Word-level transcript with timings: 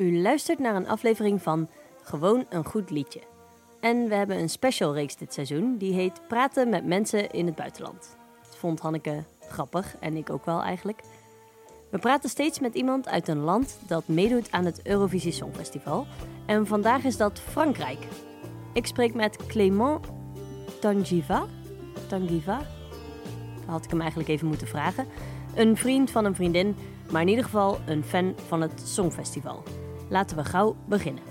U 0.00 0.20
luistert 0.20 0.58
naar 0.58 0.76
een 0.76 0.88
aflevering 0.88 1.42
van 1.42 1.68
Gewoon 2.02 2.44
een 2.48 2.64
goed 2.64 2.90
liedje. 2.90 3.20
En 3.80 4.08
we 4.08 4.14
hebben 4.14 4.38
een 4.38 4.48
special 4.48 4.94
reeks 4.94 5.16
dit 5.16 5.34
seizoen, 5.34 5.76
die 5.76 5.92
heet 5.92 6.20
Praten 6.28 6.68
met 6.68 6.86
mensen 6.86 7.30
in 7.30 7.46
het 7.46 7.54
buitenland. 7.54 8.16
Dat 8.42 8.56
vond 8.56 8.80
Hanneke 8.80 9.24
grappig 9.48 9.96
en 9.98 10.16
ik 10.16 10.30
ook 10.30 10.44
wel 10.44 10.62
eigenlijk. 10.62 11.00
We 11.90 11.98
praten 11.98 12.30
steeds 12.30 12.60
met 12.60 12.74
iemand 12.74 13.08
uit 13.08 13.28
een 13.28 13.38
land 13.38 13.78
dat 13.86 14.08
meedoet 14.08 14.50
aan 14.50 14.64
het 14.64 14.80
Eurovisie 14.86 15.32
Songfestival. 15.32 16.06
En 16.46 16.66
vandaag 16.66 17.04
is 17.04 17.16
dat 17.16 17.40
Frankrijk. 17.40 18.06
Ik 18.72 18.86
spreek 18.86 19.14
met 19.14 19.46
Clément 19.46 20.06
Tangiva. 20.80 21.46
Tangiva? 22.08 22.58
Dat 23.56 23.66
had 23.66 23.84
ik 23.84 23.90
hem 23.90 24.00
eigenlijk 24.00 24.30
even 24.30 24.46
moeten 24.46 24.66
vragen. 24.66 25.06
Een 25.54 25.76
vriend 25.76 26.10
van 26.10 26.24
een 26.24 26.34
vriendin, 26.34 26.76
maar 27.10 27.22
in 27.22 27.28
ieder 27.28 27.44
geval 27.44 27.78
een 27.86 28.04
fan 28.04 28.34
van 28.48 28.60
het 28.60 28.82
Songfestival. 28.84 29.62
Laten 30.10 30.36
we 30.36 30.44
gauw 30.44 30.76
beginnen. 30.88 31.22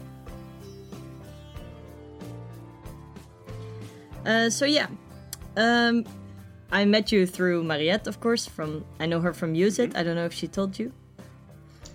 Uh, 4.25 4.49
so 4.49 4.65
yeah, 4.65 4.87
um, 5.57 6.05
I 6.71 6.85
met 6.85 7.11
you 7.11 7.25
through 7.25 7.63
Mariette, 7.63 8.07
of 8.07 8.19
course. 8.19 8.45
From 8.45 8.85
I 8.99 9.05
know 9.05 9.21
her 9.21 9.33
from 9.33 9.55
Use 9.55 9.79
It. 9.79 9.95
I 9.95 10.03
don't 10.03 10.15
know 10.15 10.25
if 10.25 10.33
she 10.33 10.47
told 10.47 10.77
you. 10.77 10.91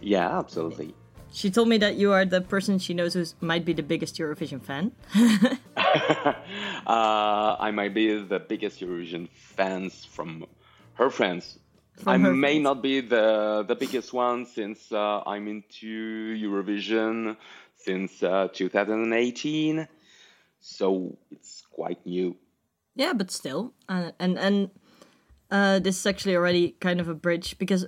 Yeah, 0.01 0.39
absolutely. 0.39 0.95
She 1.33 1.51
told 1.51 1.69
me 1.69 1.78
that 1.78 1.97
you 1.97 2.12
are 2.12 2.25
the 2.25 2.41
person 2.41 2.78
she 2.78 2.95
knows 2.95 3.14
who 3.14 3.25
might 3.41 3.64
be 3.64 3.73
the 3.73 3.83
biggest 3.83 4.19
Eurovision 4.19 4.62
fan. 4.62 4.92
uh, 6.87 7.56
I 7.59 7.73
might 7.73 7.92
be 7.92 8.23
the 8.23 8.39
biggest 8.39 8.80
Eurovision 8.80 9.28
fans 9.30 10.05
from 10.05 10.47
her 10.95 11.11
friends. 11.11 11.59
I 12.07 12.16
may 12.16 12.59
not 12.59 12.83
be 12.83 13.01
the 13.01 13.65
the 13.66 13.75
biggest 13.75 14.12
one 14.12 14.47
since 14.47 14.91
uh, 14.93 15.23
I'm 15.27 15.48
into 15.48 16.34
Eurovision 16.37 17.37
since 17.77 18.23
uh, 18.23 18.48
2018, 18.53 19.87
so 20.61 21.17
it's 21.31 21.62
quite 21.70 22.05
new. 22.06 22.37
Yeah, 22.97 23.12
but 23.12 23.31
still, 23.31 23.75
uh, 23.89 24.12
and 24.19 24.39
and 24.39 24.70
uh, 25.50 25.78
this 25.78 25.98
is 25.98 26.06
actually 26.06 26.37
already 26.37 26.77
kind 26.81 27.00
of 27.00 27.09
a 27.09 27.15
bridge 27.15 27.59
because 27.59 27.87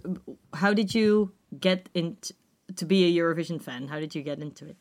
how 0.55 0.73
did 0.73 0.95
you 0.95 1.33
get 1.59 1.89
into 1.95 2.35
to 2.77 2.85
be 2.85 3.05
a 3.05 3.23
Eurovision 3.23 3.61
fan? 3.61 3.89
How 3.89 4.01
did 4.01 4.15
you 4.15 4.23
get 4.23 4.41
into 4.41 4.67
it? 4.67 4.77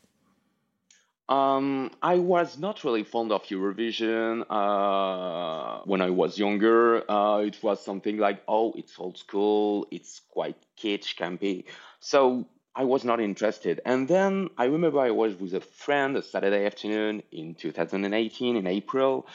Um, 1.28 1.90
I 2.02 2.16
was 2.18 2.56
not 2.56 2.84
really 2.84 3.02
fond 3.02 3.32
of 3.32 3.42
Eurovision 3.44 4.44
uh, 4.48 5.82
when 5.84 6.00
I 6.00 6.10
was 6.10 6.38
younger. 6.38 7.10
Uh, 7.10 7.38
it 7.38 7.60
was 7.62 7.84
something 7.84 8.18
like, 8.18 8.42
oh, 8.46 8.72
it's 8.76 8.98
old 8.98 9.18
school, 9.18 9.88
it's 9.90 10.20
quite 10.30 10.56
kitsch, 10.78 11.16
campy. 11.16 11.64
So 11.98 12.46
I 12.76 12.84
was 12.84 13.04
not 13.04 13.20
interested. 13.20 13.80
And 13.84 14.06
then 14.06 14.50
I 14.56 14.66
remember 14.66 15.00
I 15.00 15.10
was 15.10 15.34
with 15.34 15.54
a 15.54 15.60
friend 15.60 16.16
a 16.16 16.22
Saturday 16.22 16.64
afternoon 16.64 17.24
in 17.32 17.56
2018 17.56 18.56
in 18.56 18.66
April, 18.68 19.26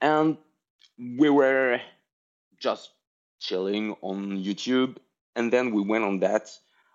and 0.00 0.38
we 0.98 1.28
were 1.28 1.80
just 2.58 2.90
chilling 3.40 3.96
on 4.00 4.42
YouTube. 4.42 4.96
And 5.36 5.52
then 5.52 5.74
we 5.74 5.82
went 5.82 6.04
on 6.04 6.20
that. 6.20 6.48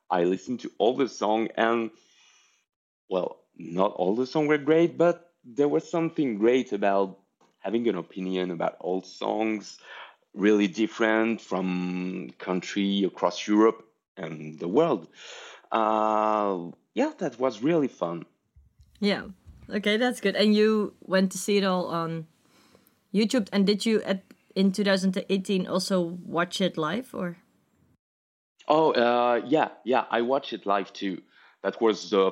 I 0.10 0.24
listened 0.24 0.62
to 0.62 0.72
all 0.80 0.96
the 0.98 1.08
song 1.08 1.50
and 1.56 1.92
well, 3.10 3.39
not 3.60 3.92
all 3.94 4.16
the 4.16 4.26
songs 4.26 4.48
were 4.48 4.58
great, 4.58 4.98
but 4.98 5.34
there 5.44 5.68
was 5.68 5.90
something 5.90 6.38
great 6.38 6.74
about 6.74 7.20
having 7.60 7.88
an 7.88 7.96
opinion 7.96 8.52
about 8.52 8.78
old 8.80 9.06
songs, 9.06 9.78
really 10.34 10.68
different 10.68 11.42
from 11.42 12.32
country 12.40 13.04
across 13.04 13.48
Europe 13.48 13.86
and 14.16 14.58
the 14.60 14.68
world. 14.68 15.08
Uh, 15.72 16.72
yeah, 16.94 17.12
that 17.20 17.40
was 17.40 17.62
really 17.62 17.88
fun. 17.88 18.26
Yeah. 19.00 19.24
Okay, 19.70 19.98
that's 19.98 20.20
good. 20.20 20.36
And 20.36 20.56
you 20.56 20.94
went 21.02 21.32
to 21.34 21.38
see 21.38 21.58
it 21.58 21.64
all 21.64 21.88
on 21.88 22.28
YouTube. 23.14 23.50
And 23.52 23.68
did 23.68 23.86
you 23.86 24.02
at 24.04 24.24
in 24.56 24.72
2018 24.72 25.68
also 25.68 26.02
watch 26.02 26.60
it 26.60 26.78
live 26.78 27.14
or? 27.14 27.38
Oh, 28.68 28.92
uh, 28.92 29.42
yeah, 29.48 29.70
yeah, 29.84 30.06
I 30.10 30.22
watched 30.22 30.54
it 30.54 30.66
live 30.66 30.92
too. 30.94 31.22
That 31.64 31.82
was 31.82 32.10
the 32.10 32.32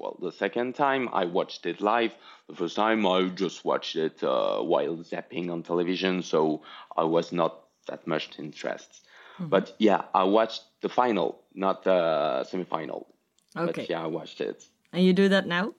well, 0.00 0.16
the 0.20 0.32
second 0.32 0.74
time 0.74 1.08
I 1.12 1.24
watched 1.26 1.66
it 1.66 1.80
live. 1.80 2.12
The 2.48 2.56
first 2.56 2.74
time 2.76 3.06
I 3.06 3.28
just 3.28 3.64
watched 3.64 3.96
it 3.96 4.22
uh, 4.24 4.60
while 4.62 4.96
zapping 4.98 5.50
on 5.52 5.62
television, 5.62 6.22
so 6.22 6.62
I 6.96 7.04
was 7.04 7.32
not 7.32 7.52
that 7.86 8.06
much 8.06 8.38
interested. 8.38 8.96
But 9.38 9.74
yeah, 9.78 10.02
I 10.14 10.24
watched 10.24 10.62
the 10.82 10.88
final, 10.90 11.40
not 11.54 11.84
the 11.84 12.44
semifinal. 12.50 13.06
Okay. 13.56 13.72
But 13.72 13.88
yeah, 13.88 14.02
I 14.02 14.06
watched 14.06 14.40
it. 14.40 14.64
And 14.92 15.02
you 15.02 15.12
do 15.14 15.28
that 15.30 15.46
now? 15.46 15.72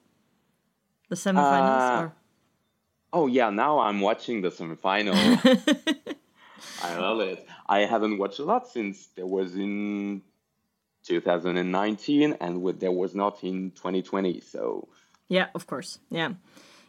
The 1.08 1.14
semifinals 1.16 1.90
Uh, 1.96 2.00
or? 2.00 2.12
Oh 3.12 3.26
yeah, 3.28 3.50
now 3.50 3.78
I'm 3.78 4.00
watching 4.00 4.40
the 4.42 4.48
semifinal. 4.50 5.14
I 6.82 6.98
love 6.98 7.20
it. 7.20 7.46
I 7.66 7.80
haven't 7.80 8.18
watched 8.18 8.40
a 8.40 8.44
lot 8.44 8.66
since 8.68 9.06
there 9.16 9.26
was 9.26 9.54
in 9.54 10.22
2019 11.04 12.36
and 12.40 12.62
with- 12.62 12.80
there 12.80 12.92
was 12.92 13.14
not 13.14 13.42
in 13.44 13.70
2020. 13.72 14.40
So 14.40 14.88
Yeah, 15.28 15.48
of 15.54 15.66
course. 15.66 15.98
Yeah. 16.10 16.34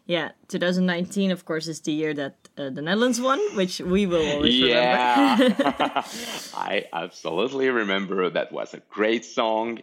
Yeah, 0.06 0.32
2019, 0.50 1.32
of 1.32 1.46
course, 1.46 1.68
is 1.68 1.80
the 1.80 1.94
year 1.94 2.14
that 2.14 2.36
uh, 2.58 2.70
the 2.70 2.82
Netherlands 2.82 3.22
won, 3.22 3.40
which 3.56 3.80
we 3.80 4.06
will 4.06 4.26
always 4.34 4.62
remember. 4.62 5.56
I 6.54 6.86
absolutely 6.92 7.70
remember 7.70 8.30
that 8.30 8.52
was 8.52 8.74
a 8.74 8.82
great 8.90 9.24
song. 9.24 9.80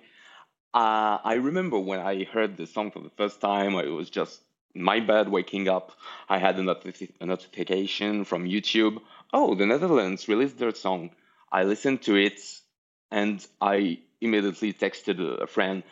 Uh, 0.75 1.19
I 1.25 1.35
remember 1.41 1.79
when 1.79 2.01
I 2.01 2.25
heard 2.25 2.59
the 2.59 2.67
song 2.67 2.91
for 2.91 3.01
the 3.01 3.09
first 3.17 3.41
time, 3.41 3.75
it 3.77 3.89
was 3.89 4.11
just 4.11 4.43
my 4.75 5.01
bed 5.01 5.31
waking 5.31 5.69
up. 5.69 5.93
I 6.29 6.37
had 6.37 6.59
a, 6.59 6.77
a 7.21 7.27
notification 7.27 8.25
from 8.25 8.45
YouTube. 8.45 8.99
Oh, 9.33 9.55
the 9.55 9.65
Netherlands 9.65 10.29
released 10.29 10.59
their 10.59 10.75
song. 10.75 11.11
I 11.51 11.65
listened 11.65 12.03
to 12.03 12.15
it 12.17 12.41
and 13.11 13.45
I 13.61 14.01
immediately 14.21 14.73
texted 14.73 15.19
a 15.41 15.47
friend. 15.47 15.83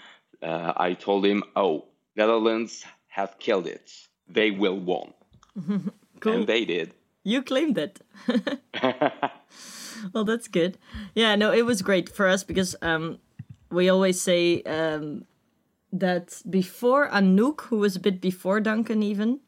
Uh, 0.42 0.72
I 0.76 0.94
told 0.94 1.24
him, 1.24 1.42
"Oh, 1.56 1.86
Netherlands 2.16 2.84
have 3.08 3.38
killed 3.38 3.66
it. 3.66 3.90
They 4.28 4.50
will 4.50 4.78
won." 4.78 5.14
Cool. 6.20 6.32
And 6.32 6.46
they 6.48 6.64
did. 6.64 6.94
You 7.22 7.42
claimed 7.42 7.78
it. 7.78 8.00
well, 10.12 10.24
that's 10.24 10.48
good. 10.48 10.78
Yeah, 11.14 11.36
no, 11.36 11.52
it 11.52 11.64
was 11.64 11.82
great 11.82 12.08
for 12.08 12.26
us 12.26 12.42
because 12.42 12.74
um, 12.82 13.18
we 13.70 13.88
always 13.88 14.20
say 14.20 14.62
um, 14.62 15.24
that 15.92 16.42
before 16.48 17.08
Anouk, 17.10 17.62
who 17.62 17.78
was 17.78 17.96
a 17.96 18.00
bit 18.00 18.20
before 18.20 18.60
Duncan, 18.60 19.02
even, 19.02 19.40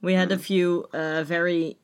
we 0.00 0.14
had 0.14 0.30
a 0.30 0.38
few 0.38 0.86
uh, 0.92 1.24
very 1.24 1.78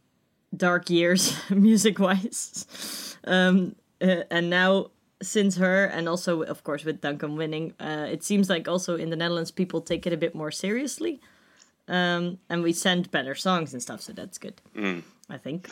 dark 0.56 0.91
years 0.91 1.34
music 1.50 1.98
wise. 1.98 3.16
Um, 3.25 3.75
uh, 4.00 4.25
and 4.31 4.50
now, 4.50 4.91
since 5.22 5.56
her, 5.56 5.84
and 5.84 6.09
also, 6.09 6.43
of 6.43 6.65
course, 6.65 6.84
with 6.84 7.00
Duncan 7.00 7.37
winning, 7.37 7.75
uh, 7.81 8.06
it 8.10 8.22
seems 8.22 8.50
like 8.50 8.69
also 8.69 8.97
in 8.97 9.10
the 9.10 9.16
Netherlands 9.16 9.50
people 9.50 9.81
take 9.81 10.06
it 10.06 10.12
a 10.12 10.16
bit 10.16 10.34
more 10.34 10.50
seriously. 10.50 11.21
Um, 11.88 12.38
and 12.49 12.62
we 12.62 12.72
send 12.72 13.10
better 13.10 13.34
songs 13.34 13.72
and 13.72 13.83
stuff, 13.83 14.00
so 14.00 14.12
that's 14.12 14.38
good. 14.38 14.60
I 15.28 15.38
think. 15.38 15.71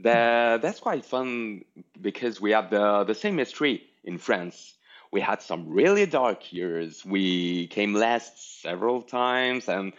That, 0.00 0.60
that's 0.60 0.80
quite 0.80 1.04
fun 1.04 1.64
because 2.00 2.40
we 2.40 2.50
have 2.50 2.70
the, 2.70 3.04
the 3.04 3.14
same 3.14 3.38
history 3.38 3.84
in 4.02 4.18
France. 4.18 4.74
We 5.12 5.20
had 5.20 5.40
some 5.40 5.68
really 5.68 6.06
dark 6.06 6.52
years. 6.52 7.04
We 7.04 7.68
came 7.68 7.94
last 7.94 8.60
several 8.62 9.02
times, 9.02 9.68
and 9.68 9.92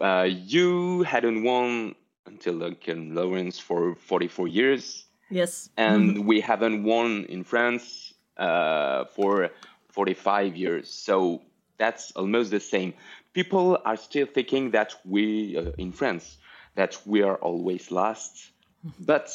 uh, 0.00 0.28
you 0.30 1.02
hadn't 1.02 1.42
won 1.42 1.94
until 2.26 2.58
Duncan 2.58 3.14
Laurence 3.14 3.58
for 3.58 3.94
44 3.94 4.48
years, 4.48 5.06
Yes. 5.32 5.70
and 5.76 6.26
we 6.26 6.40
haven't 6.40 6.84
won 6.84 7.24
in 7.24 7.42
France 7.42 8.12
uh, 8.36 9.06
for 9.06 9.50
45 9.88 10.56
years. 10.56 10.90
So 10.90 11.42
that's 11.78 12.12
almost 12.12 12.50
the 12.50 12.60
same. 12.60 12.94
People 13.32 13.78
are 13.84 13.96
still 13.96 14.26
thinking 14.26 14.72
that 14.72 14.94
we, 15.04 15.56
uh, 15.56 15.72
in 15.78 15.92
France, 15.92 16.36
that 16.74 17.00
we 17.06 17.22
are 17.22 17.36
always 17.36 17.90
last. 17.90 18.52
But 18.98 19.30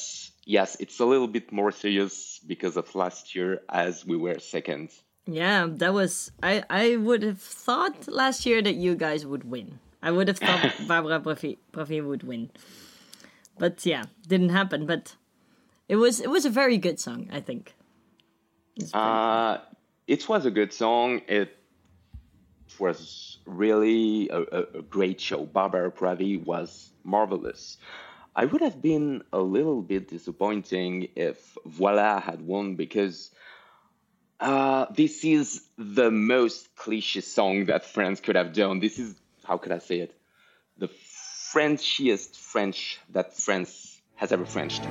yes, 0.46 0.78
it's 0.80 1.00
a 1.00 1.06
little 1.06 1.28
bit 1.28 1.52
more 1.52 1.72
serious 1.72 2.40
because 2.46 2.78
of 2.78 2.94
last 2.96 3.34
year 3.34 3.62
as 3.70 4.06
we 4.06 4.18
were 4.18 4.40
second. 4.40 4.90
Yeah, 5.26 5.68
that 5.70 5.94
was. 5.94 6.32
I 6.42 6.64
I 6.70 6.96
would 6.96 7.24
have 7.24 7.42
thought 7.42 8.08
last 8.08 8.46
year 8.46 8.62
that 8.62 8.76
you 8.76 8.96
guys 8.96 9.26
would 9.26 9.44
win. 9.44 9.80
I 10.02 10.12
would 10.12 10.28
have 10.28 10.40
thought 10.40 10.74
Barbara 10.88 11.20
Pravi 11.20 12.06
would 12.06 12.24
win, 12.24 12.50
but 13.58 13.86
yeah, 13.86 14.06
didn't 14.28 14.50
happen. 14.50 14.86
But 14.86 15.16
it 15.88 15.96
was 15.96 16.20
it 16.20 16.30
was 16.30 16.46
a 16.46 16.50
very 16.50 16.78
good 16.78 17.00
song. 17.00 17.30
I 17.32 17.40
think. 17.42 17.74
Very- 18.80 18.92
Uh, 18.94 19.58
it 20.08 20.28
was 20.30 20.46
a 20.46 20.52
good 20.52 20.72
song. 20.74 21.22
It 21.28 21.50
was 22.80 23.40
really 23.46 24.30
a, 24.30 24.40
a, 24.42 24.62
a 24.80 24.82
great 24.82 25.20
show. 25.20 25.46
Barbara 25.46 25.92
Pravi 25.92 26.44
was 26.44 26.92
marvelous. 27.04 27.78
I 28.36 28.46
would 28.46 28.62
have 28.62 28.82
been 28.82 29.24
a 29.34 29.40
little 29.40 29.82
bit 29.82 30.08
disappointing 30.10 31.08
if 31.16 31.58
Voila 31.66 32.20
had 32.22 32.42
won 32.42 32.76
because 32.76 33.32
Uh, 34.40 34.86
this 34.94 35.24
is 35.26 35.48
the 35.78 36.12
most 36.12 36.76
cliche 36.76 37.22
song 37.22 37.66
that 37.66 37.84
France 37.84 38.22
could 38.22 38.36
have 38.36 38.54
done. 38.54 38.80
This 38.80 39.00
is 39.00 39.16
how 39.44 39.58
could 39.58 39.72
I 39.72 39.80
say 39.80 39.98
it? 40.06 40.12
The 40.78 40.90
Frenchiest 41.52 42.38
French 42.38 43.00
that 43.16 43.34
France 43.36 44.00
has 44.22 44.32
ever 44.32 44.46
Frenched. 44.46 44.84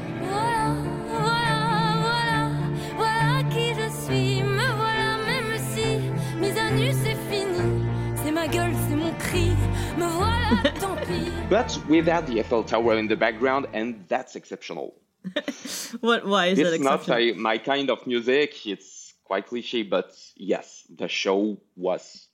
But 11.48 11.78
without 11.88 12.26
the 12.26 12.40
Eiffel 12.40 12.64
Tower 12.64 12.98
in 12.98 13.06
the 13.06 13.16
background, 13.16 13.66
and 13.72 14.04
that's 14.08 14.34
exceptional. 14.34 14.94
What? 16.00 16.26
Why 16.26 16.46
is 16.46 16.58
that 16.58 16.74
exceptional? 16.74 16.94
It's 16.94 17.08
not 17.08 17.36
my, 17.36 17.54
my 17.54 17.58
kind 17.58 17.90
of 17.90 18.06
music. 18.06 18.66
It's 18.66 19.14
quite 19.24 19.46
cliche, 19.46 19.82
but 19.82 20.16
yes, 20.36 20.84
the 20.94 21.08
show 21.08 21.58
was 21.76 22.26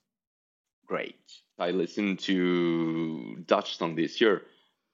great. 0.86 1.20
I 1.58 1.70
listened 1.70 2.20
to 2.20 3.36
Dutch 3.46 3.76
song 3.76 3.94
this 3.94 4.20
year, 4.20 4.42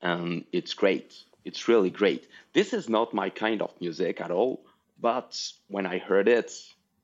and 0.03 0.45
it's 0.53 0.75
great. 0.75 1.15
It's 1.45 1.69
really 1.69 1.91
great. 1.91 2.27
This 2.53 2.73
is 2.73 2.89
not 2.89 3.15
my 3.15 3.31
kind 3.31 3.63
of 3.63 3.71
music 3.81 4.21
at 4.21 4.31
all, 4.31 4.65
but 5.01 5.41
when 5.69 5.87
I 5.87 5.99
heard 5.99 6.29
it, 6.29 6.53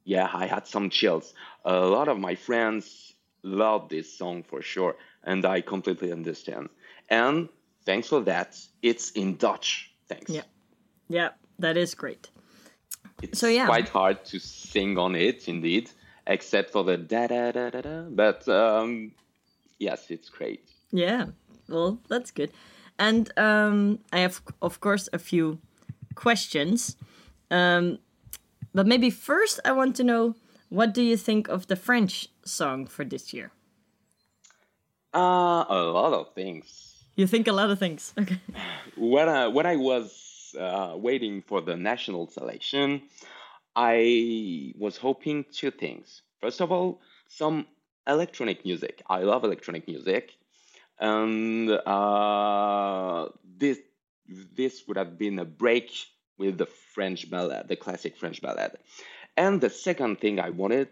yeah, 0.05 0.29
I 0.33 0.47
had 0.47 0.67
some 0.67 0.91
chills. 0.91 1.35
A 1.65 1.79
lot 1.81 2.09
of 2.09 2.19
my 2.19 2.35
friends 2.35 3.15
love 3.43 3.89
this 3.89 4.13
song 4.13 4.43
for 4.43 4.61
sure, 4.63 4.97
and 5.25 5.45
I 5.45 5.61
completely 5.61 6.13
understand. 6.13 6.69
And 7.11 7.49
thanks 7.85 8.09
for 8.09 8.21
that, 8.23 8.57
it's 8.83 9.11
in 9.13 9.37
Dutch. 9.37 9.91
Thanks. 10.09 10.31
Yeah. 10.31 10.43
Yeah, 11.09 11.31
that 11.59 11.77
is 11.77 11.95
great. 11.95 12.31
It's 13.23 13.39
So, 13.39 13.47
yeah. 13.49 13.67
quite 13.67 13.89
hard 13.89 14.25
to 14.27 14.39
sing 14.39 14.99
on 14.99 15.15
it, 15.15 15.49
indeed, 15.49 15.91
except 16.27 16.71
for 16.71 16.85
the 16.85 16.97
da 16.97 17.27
da 17.27 17.53
da 17.53 17.71
da 17.71 17.81
da. 17.81 18.03
But 18.11 18.49
um, 18.49 19.13
yes, 19.79 20.11
it's 20.11 20.29
great. 20.29 20.71
Yeah. 20.93 21.27
Well, 21.69 21.99
that's 22.09 22.31
good. 22.31 22.51
And 22.99 23.31
um, 23.37 23.99
I 24.13 24.21
have, 24.21 24.41
of 24.63 24.81
course, 24.81 25.09
a 25.13 25.19
few 25.19 25.59
questions. 26.15 26.97
Um, 27.51 27.99
but 28.75 28.87
maybe 28.87 29.11
first, 29.11 29.61
I 29.65 29.73
want 29.73 29.97
to 29.97 30.05
know 30.05 30.35
what 30.69 30.95
do 30.95 31.03
you 31.03 31.17
think 31.17 31.49
of 31.49 31.67
the 31.67 31.77
French 31.77 32.29
song 32.45 32.87
for 32.87 33.05
this 33.05 33.33
year? 33.33 33.51
Uh, 35.15 35.65
a 35.69 35.81
lot 35.93 36.13
of 36.13 36.35
things. 36.35 37.05
You 37.17 37.27
think 37.27 37.47
a 37.47 37.53
lot 37.53 37.71
of 37.71 37.79
things. 37.79 38.13
Okay. 38.23 38.39
When 38.97 39.29
I, 39.29 39.49
when 39.49 39.67
I 39.67 39.77
was 39.77 40.55
uh, 40.59 40.95
waiting 40.97 41.43
for 41.43 41.61
the 41.61 41.77
national 41.77 42.29
selection, 42.29 43.03
I 43.77 44.73
was 44.79 44.97
hoping 44.97 45.45
two 45.53 45.71
things. 45.71 46.23
First 46.41 46.61
of 46.61 46.71
all, 46.71 47.01
some 47.29 47.67
electronic 48.07 48.65
music. 48.65 49.03
I 49.09 49.21
love 49.23 49.45
electronic 49.45 49.89
music, 49.89 50.33
and 50.99 51.71
uh, 51.71 53.29
this 53.59 53.79
this 54.29 54.85
would 54.87 54.97
have 54.97 55.19
been 55.19 55.39
a 55.39 55.45
break 55.45 55.91
with 56.39 56.59
the 56.59 56.67
French 56.67 57.29
ballad, 57.31 57.69
the 57.69 57.77
classic 57.77 58.17
French 58.17 58.41
ballad. 58.41 58.73
And 59.37 59.61
the 59.61 59.71
second 59.71 60.21
thing 60.21 60.39
I 60.39 60.51
wanted 60.51 60.89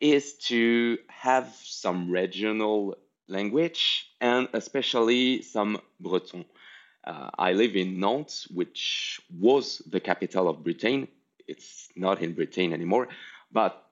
is 0.00 0.34
to 0.48 0.98
have 1.08 1.54
some 1.62 2.10
regional 2.10 2.96
language 3.28 4.10
and 4.20 4.48
especially 4.52 5.42
some 5.42 5.80
Breton. 6.00 6.44
Uh, 7.04 7.30
I 7.38 7.52
live 7.52 7.74
in 7.76 7.98
Nantes, 7.98 8.46
which 8.48 9.20
was 9.38 9.78
the 9.90 10.00
capital 10.00 10.48
of 10.48 10.62
Britain. 10.62 11.08
It's 11.48 11.88
not 11.96 12.22
in 12.22 12.34
Britain 12.34 12.72
anymore, 12.72 13.08
but 13.50 13.84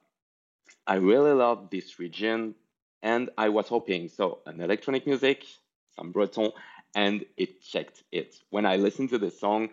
I 0.87 0.95
really 0.95 1.33
love 1.33 1.69
this 1.69 1.99
region, 1.99 2.55
and 3.03 3.29
I 3.37 3.49
was 3.49 3.67
hoping 3.67 4.09
so 4.09 4.39
an 4.45 4.61
electronic 4.61 5.05
music, 5.05 5.45
some 5.95 6.11
Breton, 6.11 6.51
and 6.95 7.25
it 7.37 7.61
checked 7.61 8.03
it. 8.11 8.35
When 8.49 8.65
I 8.65 8.77
listened 8.77 9.09
to 9.09 9.17
the 9.17 9.31
song, 9.31 9.69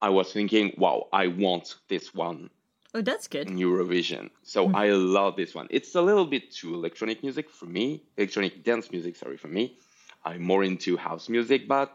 I 0.00 0.10
was 0.10 0.32
thinking, 0.32 0.74
wow, 0.78 1.08
I 1.12 1.26
want 1.26 1.74
this 1.88 2.14
one 2.14 2.50
Oh, 2.98 3.02
that's 3.02 3.28
good. 3.28 3.46
Eurovision. 3.46 4.30
So 4.42 4.72
I 4.74 4.88
love 4.90 5.36
this 5.36 5.54
one. 5.54 5.68
It's 5.70 5.94
a 5.94 6.02
little 6.02 6.26
bit 6.26 6.50
too 6.50 6.74
electronic 6.74 7.22
music 7.22 7.48
for 7.48 7.66
me, 7.66 8.02
electronic 8.16 8.64
dance 8.64 8.90
music, 8.90 9.14
sorry, 9.14 9.36
for 9.36 9.46
me. 9.46 9.78
I'm 10.24 10.42
more 10.42 10.64
into 10.64 10.96
house 10.96 11.28
music, 11.28 11.68
but 11.68 11.92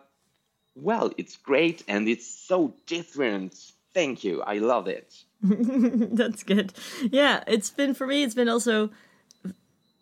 well, 0.75 1.11
it's 1.17 1.35
great 1.35 1.83
and 1.89 2.07
it's 2.07 2.25
so 2.25 2.73
different. 2.87 3.53
Thank 3.93 4.23
you. 4.23 4.41
I 4.43 4.59
love 4.59 4.87
it. 4.87 5.13
That's 5.41 6.43
good. 6.43 6.71
Yeah, 7.11 7.43
it's 7.47 7.69
been 7.69 7.93
for 7.93 8.07
me. 8.07 8.23
It's 8.23 8.33
been 8.33 8.47
also 8.47 8.89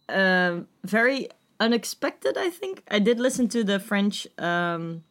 um, 0.08 0.68
very 0.84 1.30
unexpected. 1.60 2.38
I 2.38 2.52
think 2.52 2.84
I 2.92 3.00
did 3.00 3.20
listen 3.20 3.48
to 3.50 3.64
the 3.64 3.80
French. 3.80 4.28
Um, 4.38 5.04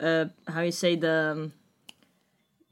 uh, 0.00 0.26
how 0.48 0.62
you 0.62 0.72
say 0.72 0.96
the 0.96 1.32
um, 1.32 1.52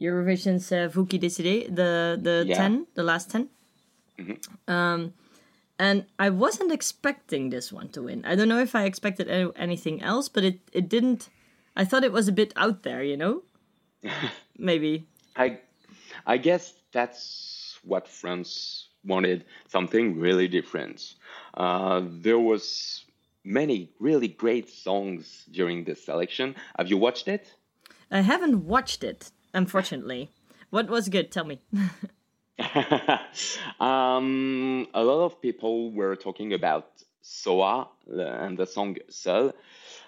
Eurovision's 0.02 0.72
uh, 0.72 0.88
Vous 0.92 1.06
qui 1.06 1.18
décidez 1.18 1.68
the 1.68 2.18
the 2.22 2.44
Yeah. 2.46 2.56
ten 2.56 2.86
the 2.94 3.02
last 3.02 3.30
10 3.30 3.48
Um, 4.68 5.12
and 5.78 6.04
I 6.18 6.30
wasn't 6.30 6.70
expecting 6.72 7.50
this 7.50 7.72
one 7.72 7.88
to 7.90 8.02
win. 8.02 8.24
I 8.24 8.34
don't 8.36 8.48
know 8.48 8.60
if 8.62 8.74
I 8.74 8.84
expected 8.84 9.28
any, 9.28 9.50
anything 9.56 10.02
else, 10.02 10.28
but 10.28 10.44
it 10.44 10.58
it 10.72 10.88
didn't. 10.88 11.28
I 11.76 11.84
thought 11.84 12.04
it 12.04 12.12
was 12.12 12.28
a 12.28 12.32
bit 12.32 12.52
out 12.56 12.82
there, 12.82 13.02
you 13.02 13.16
know. 13.16 13.42
Maybe. 14.58 15.06
I 15.36 15.58
I 16.26 16.36
guess 16.38 16.74
that's 16.92 17.78
what 17.84 18.06
France 18.06 18.88
wanted, 19.04 19.44
something 19.68 20.20
really 20.20 20.46
different. 20.48 21.14
Uh, 21.54 22.00
there 22.22 22.38
was 22.38 23.04
many 23.44 23.88
really 23.98 24.28
great 24.28 24.68
songs 24.68 25.44
during 25.50 25.84
this 25.84 26.04
selection. 26.04 26.54
Have 26.78 26.88
you 26.88 26.96
watched 26.98 27.26
it? 27.26 27.44
I 28.10 28.20
haven't 28.20 28.64
watched 28.66 29.02
it, 29.02 29.32
unfortunately. 29.54 30.30
What 30.70 30.88
was 30.88 31.08
good? 31.08 31.30
Tell 31.30 31.44
me. 31.44 31.60
um, 33.80 34.86
a 34.94 35.02
lot 35.02 35.24
of 35.24 35.40
people 35.42 35.92
were 35.92 36.16
talking 36.16 36.52
about 36.52 36.88
Soa 37.22 37.88
and 38.06 38.58
the 38.58 38.66
song 38.66 38.96
Seul. 39.10 39.52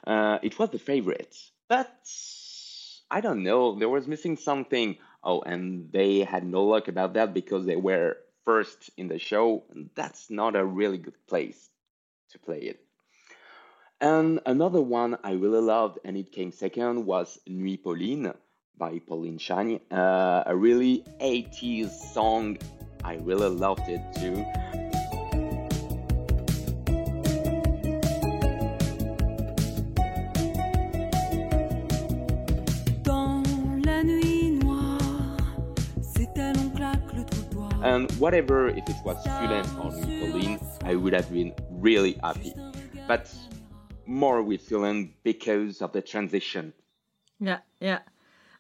Uh, 0.07 0.39
it 0.43 0.59
was 0.59 0.71
the 0.71 0.79
favorite, 0.79 1.37
but 1.69 1.95
I 3.11 3.21
don't 3.21 3.43
know. 3.43 3.79
There 3.79 3.89
was 3.89 4.07
missing 4.07 4.37
something. 4.37 4.97
Oh, 5.23 5.41
and 5.41 5.91
they 5.91 6.21
had 6.21 6.45
no 6.45 6.65
luck 6.65 6.89
about 6.89 7.15
that 7.15 7.33
because 7.33 7.65
they 7.65 7.77
were 7.77 8.17
first 8.45 8.91
in 8.97 9.09
the 9.09 9.19
show. 9.19 9.65
That's 9.95 10.31
not 10.31 10.57
a 10.57 10.65
really 10.65 10.99
good 10.99 11.27
place 11.27 11.71
to 12.31 12.39
play 12.39 12.59
it. 12.59 12.81
And 14.01 14.41
another 14.45 14.83
one 14.83 15.17
I 15.25 15.33
really 15.33 15.63
loved, 15.63 15.99
and 16.05 16.17
it 16.17 16.33
came 16.33 16.53
second, 16.53 17.07
was 17.07 17.39
Nuit 17.47 17.83
Pauline 17.83 18.35
by 18.79 18.99
Pauline 18.99 19.39
Chang. 19.39 19.81
Uh, 19.91 20.43
a 20.47 20.57
really 20.57 21.05
80s 21.21 21.91
song. 21.91 22.59
I 23.05 23.17
really 23.17 23.49
loved 23.49 23.89
it 23.89 24.01
too. 24.15 24.45
Dans 33.03 33.43
la 33.85 34.03
nuit 34.03 34.53
noire, 34.63 35.37
c'est 36.01 36.37
elle 36.37 36.57
on 36.59 36.71
claque 36.71 37.13
le 37.15 37.25
trottoir. 37.25 37.71
And 37.85 38.11
whatever, 38.13 38.69
if 38.69 38.89
it 38.89 38.97
was 39.05 39.23
Fulenn 39.25 39.67
or 39.83 39.93
Nuit 39.93 40.33
Pauline, 40.33 40.59
I 40.85 40.95
would 40.95 41.13
have 41.13 41.31
been 41.31 41.53
really 41.71 42.19
happy. 42.23 42.55
But 43.07 43.31
more 44.07 44.43
with 44.43 44.63
Fulenn 44.63 45.13
because 45.23 45.83
of 45.83 45.93
the 45.93 46.01
transition. 46.01 46.73
Yeah, 47.41 47.59
yeah. 47.81 47.99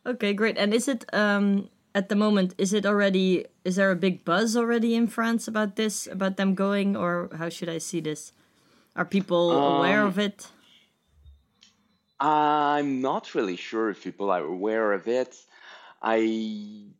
Okay, 0.07 0.35
great. 0.35 0.59
And 0.59 0.75
is 0.75 0.89
it 0.89 1.05
um 1.15 1.69
at 1.95 2.09
the 2.09 2.17
moment 2.17 2.55
is 2.59 2.73
it 2.73 2.85
already 2.87 3.47
is 3.65 3.77
there 3.77 3.91
a 3.91 3.97
big 3.97 4.25
buzz 4.25 4.57
already 4.57 4.95
in 4.95 5.07
France 5.07 5.49
about 5.49 5.77
this 5.77 6.07
about 6.07 6.37
them 6.37 6.55
going 6.55 6.97
or 6.97 7.31
how 7.39 7.49
should 7.49 7.69
I 7.69 7.79
see 7.79 8.01
this? 8.01 8.33
Are 8.97 9.05
people 9.05 9.51
aware 9.79 10.03
Um, 10.03 10.09
of 10.09 10.19
it? 10.19 10.49
I'm 12.21 13.01
not 13.01 13.35
really 13.35 13.57
sure 13.57 13.91
if 13.91 14.03
people 14.03 14.31
are 14.31 14.45
aware 14.45 14.93
of 14.93 15.09
it. 15.09 15.37
I 16.03 16.91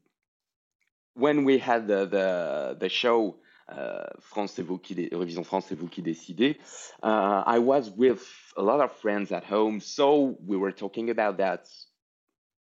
when 1.15 1.45
we 1.45 1.59
had 1.59 1.87
the 1.87 2.07
the, 2.07 2.77
the 2.79 2.89
show 2.89 3.37
uh, 3.69 4.07
France 4.21 4.53
c'est 4.55 4.63
vous 4.63 4.79
qui 4.79 4.95
dé- 4.95 5.09
Eurovision 5.13 5.45
France 5.45 5.67
c'est 5.69 5.75
vous 5.79 5.89
qui 5.89 6.03
décidez, 6.03 6.59
uh, 7.03 7.43
I 7.47 7.59
was 7.59 7.91
with 7.91 8.23
a 8.57 8.63
lot 8.63 8.81
of 8.81 8.93
friends 8.93 9.33
at 9.33 9.45
home, 9.45 9.81
so 9.81 10.37
we 10.45 10.57
were 10.57 10.73
talking 10.73 11.09
about 11.11 11.39
that, 11.39 11.69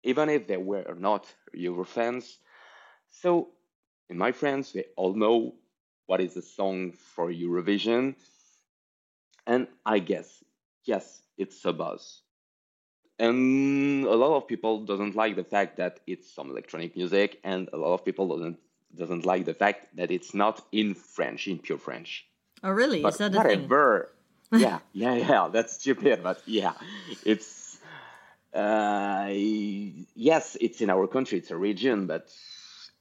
even 0.03 0.29
if 0.29 0.47
they 0.47 0.57
were 0.57 0.95
not 0.97 1.27
Euro 1.53 1.85
fans. 1.85 2.37
So, 3.09 3.49
in 4.09 4.17
my 4.17 4.31
friends, 4.31 4.73
they 4.73 4.85
all 4.95 5.13
know 5.13 5.55
what 6.05 6.21
is 6.21 6.33
the 6.33 6.41
song 6.41 6.91
for 6.91 7.31
Eurovision, 7.31 8.15
and 9.47 9.67
I 9.85 9.99
guess 9.99 10.43
yes, 10.83 11.21
it's 11.37 11.63
a 11.65 11.73
buzz 11.73 12.21
and 13.21 14.05
a 14.05 14.15
lot 14.15 14.35
of 14.35 14.47
people 14.47 14.83
doesn't 14.83 15.15
like 15.15 15.35
the 15.35 15.43
fact 15.43 15.77
that 15.77 15.99
it's 16.07 16.33
some 16.33 16.49
electronic 16.49 16.95
music 16.95 17.39
and 17.43 17.69
a 17.71 17.77
lot 17.77 17.93
of 17.93 18.03
people 18.03 18.27
doesn't 18.27 18.57
doesn't 18.95 19.25
like 19.25 19.45
the 19.45 19.53
fact 19.53 19.95
that 19.95 20.11
it's 20.11 20.33
not 20.33 20.65
in 20.71 20.95
French, 20.95 21.47
in 21.47 21.59
pure 21.59 21.77
French. 21.77 22.25
Oh, 22.61 22.71
really? 22.71 23.01
But 23.01 23.13
Is 23.13 23.19
that 23.19 23.33
a 23.35 23.41
thing? 23.41 23.61
whatever. 23.61 24.09
yeah, 24.51 24.79
yeah, 24.91 25.15
yeah. 25.15 25.49
That's 25.49 25.73
stupid, 25.73 26.21
but 26.23 26.41
yeah, 26.45 26.73
it's. 27.23 27.60
Uh, 28.53 29.29
yes, 30.15 30.57
it's 30.59 30.81
in 30.81 30.89
our 30.89 31.07
country. 31.07 31.37
It's 31.37 31.51
a 31.51 31.57
region, 31.57 32.07
but 32.07 32.29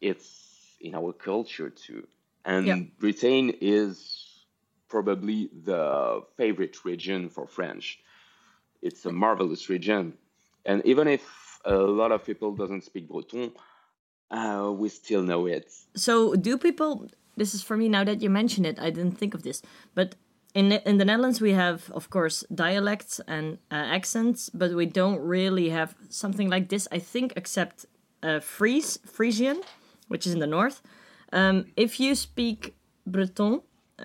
it's 0.01 0.77
in 0.81 0.95
our 0.95 1.13
culture 1.13 1.71
too. 1.71 2.07
And 2.45 2.67
Yeah. 2.67 2.77
Britain 2.99 3.53
is 3.61 4.27
probably 4.89 5.51
the 5.65 6.23
favorite 6.37 6.85
region 6.85 7.29
for 7.29 7.47
French. 7.47 7.99
It's 8.83 9.05
a 9.07 9.13
marvelous 9.13 9.69
region, 9.69 10.17
and 10.65 10.83
even 10.87 11.07
if 11.09 11.23
a 11.65 11.75
lot 11.77 12.13
of 12.13 12.25
people 12.25 12.57
doesn't 12.57 12.85
speak 12.85 13.09
Breton, 13.09 13.53
uh, 14.31 14.73
we 14.75 14.89
still 14.89 15.23
know 15.23 15.47
it. 15.47 15.71
So, 15.95 16.35
do 16.35 16.57
people? 16.57 17.09
This 17.37 17.55
is 17.55 17.63
for 17.63 17.77
me 17.77 17.89
now 17.89 18.05
that 18.05 18.23
you 18.23 18.31
mention 18.31 18.65
it. 18.65 18.79
I 18.79 18.91
didn't 18.91 19.19
think 19.19 19.35
of 19.35 19.43
this, 19.43 19.63
but 19.95 20.15
in 20.55 20.73
in 20.73 20.99
the 20.99 21.05
Netherlands 21.05 21.41
we 21.41 21.53
have, 21.53 21.91
of 21.93 22.11
course, 22.11 22.45
dialects 22.55 23.21
and 23.27 23.59
uh, 23.71 23.75
accents, 23.75 24.51
but 24.51 24.73
we 24.73 24.87
don't 24.87 25.21
really 25.21 25.71
have 25.71 25.95
something 26.09 26.51
like 26.51 26.69
this. 26.69 26.89
I 26.91 26.99
think, 26.99 27.33
except 27.37 27.87
uh, 28.23 28.41
Fries, 28.41 28.99
Frisian, 29.07 29.63
which 30.09 30.27
is 30.27 30.33
in 30.33 30.41
the 30.41 30.47
north. 30.47 30.83
Um, 31.33 31.67
if 31.77 32.01
you 32.01 32.15
speak 32.15 32.75
Breton, 33.07 33.63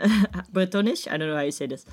Bretonish, 0.53 1.07
I 1.11 1.17
don't 1.17 1.29
know 1.29 1.35
how 1.35 1.41
you 1.41 1.51
say 1.51 1.67
this, 1.67 1.85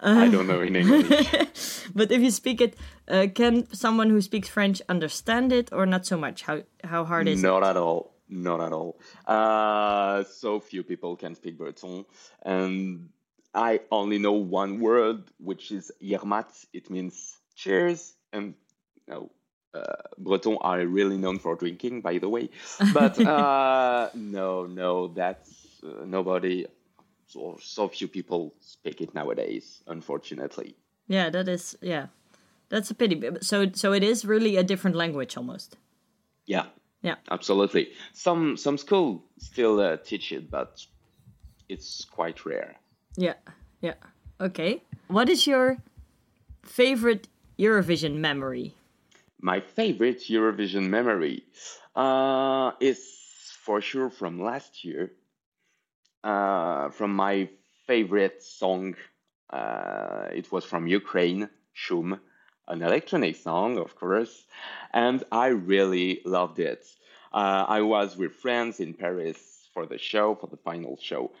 I 0.00 0.28
don't 0.28 0.46
know 0.46 0.60
in 0.60 0.76
English. 0.76 1.88
but 1.94 2.10
if 2.10 2.22
you 2.22 2.30
speak 2.30 2.60
it, 2.60 2.76
uh, 3.08 3.26
can 3.34 3.72
someone 3.72 4.08
who 4.08 4.20
speaks 4.20 4.48
French 4.48 4.80
understand 4.88 5.52
it 5.52 5.70
or 5.72 5.84
not 5.84 6.06
so 6.06 6.16
much? 6.16 6.42
How 6.42 6.62
how 6.84 7.04
hard 7.04 7.28
is 7.28 7.42
it? 7.42 7.46
Not 7.46 7.62
at 7.62 7.76
all. 7.76 8.14
Not 8.28 8.60
at 8.60 8.72
all. 8.72 8.98
Uh, 9.26 10.24
so 10.24 10.60
few 10.60 10.84
people 10.84 11.16
can 11.16 11.34
speak 11.34 11.58
Breton, 11.58 12.04
and 12.42 13.10
I 13.54 13.80
only 13.90 14.18
know 14.18 14.32
one 14.32 14.80
word, 14.80 15.24
which 15.38 15.70
is 15.72 15.90
yermat. 16.02 16.46
It 16.72 16.90
means 16.90 17.36
cheers, 17.56 18.14
and 18.32 18.54
no, 19.08 19.30
uh, 19.74 20.02
Breton 20.18 20.58
are 20.60 20.86
really 20.86 21.16
known 21.18 21.38
for 21.38 21.56
drinking, 21.56 22.00
by 22.02 22.18
the 22.18 22.28
way. 22.28 22.50
But 22.92 23.18
uh, 23.26 24.10
no, 24.14 24.66
no, 24.66 25.08
that's 25.08 25.50
uh, 25.82 26.04
nobody. 26.04 26.66
So, 27.26 27.58
so 27.60 27.88
few 27.88 28.08
people 28.08 28.54
speak 28.60 29.00
it 29.00 29.14
nowadays, 29.14 29.82
unfortunately. 29.86 30.74
Yeah, 31.08 31.30
that 31.30 31.48
is 31.48 31.76
yeah, 31.80 32.06
that's 32.68 32.90
a 32.90 32.94
pity. 32.94 33.14
But- 33.16 33.44
So 33.44 33.70
so 33.72 33.92
it 33.92 34.02
is 34.02 34.24
really 34.24 34.56
a 34.56 34.62
different 34.62 34.96
language 34.96 35.36
almost. 35.36 35.76
Yeah, 36.46 36.66
Yeah. 37.02 37.16
absolutely. 37.30 37.92
Some 38.12 38.56
some 38.56 38.78
school 38.78 39.22
still 39.38 39.78
uh, 39.80 39.96
teach 39.98 40.32
it, 40.32 40.50
but 40.50 40.84
it's 41.68 42.04
quite 42.04 42.44
rare. 42.46 42.76
Yeah, 43.16 43.34
yeah. 43.80 43.94
Okay. 44.40 44.82
What 45.08 45.28
is 45.28 45.46
your 45.46 45.78
favorite 46.62 47.28
Eurovision 47.58 48.16
memory? 48.16 48.74
My 49.40 49.60
favorite 49.60 50.20
Eurovision 50.28 50.88
memory 50.88 51.44
uh, 51.96 52.72
is 52.80 53.00
for 53.64 53.80
sure 53.80 54.10
from 54.10 54.40
last 54.42 54.84
year. 54.84 55.12
Uh, 56.22 56.90
from 56.90 57.14
my 57.14 57.48
favorite 57.86 58.42
song, 58.42 58.94
uh, 59.50 60.28
it 60.32 60.52
was 60.52 60.64
from 60.64 60.86
Ukraine, 60.86 61.48
Shum, 61.72 62.20
an 62.68 62.82
electronic 62.82 63.36
song, 63.36 63.78
of 63.78 63.96
course, 63.96 64.44
and 64.92 65.24
I 65.32 65.48
really 65.48 66.20
loved 66.24 66.58
it. 66.58 66.84
Uh, 67.32 67.64
I 67.66 67.80
was 67.80 68.16
with 68.16 68.32
friends 68.34 68.80
in 68.80 68.94
Paris 68.94 69.38
for 69.72 69.86
the 69.86 69.98
show, 69.98 70.34
for 70.34 70.46
the 70.46 70.56
final 70.58 70.98
show. 71.00 71.32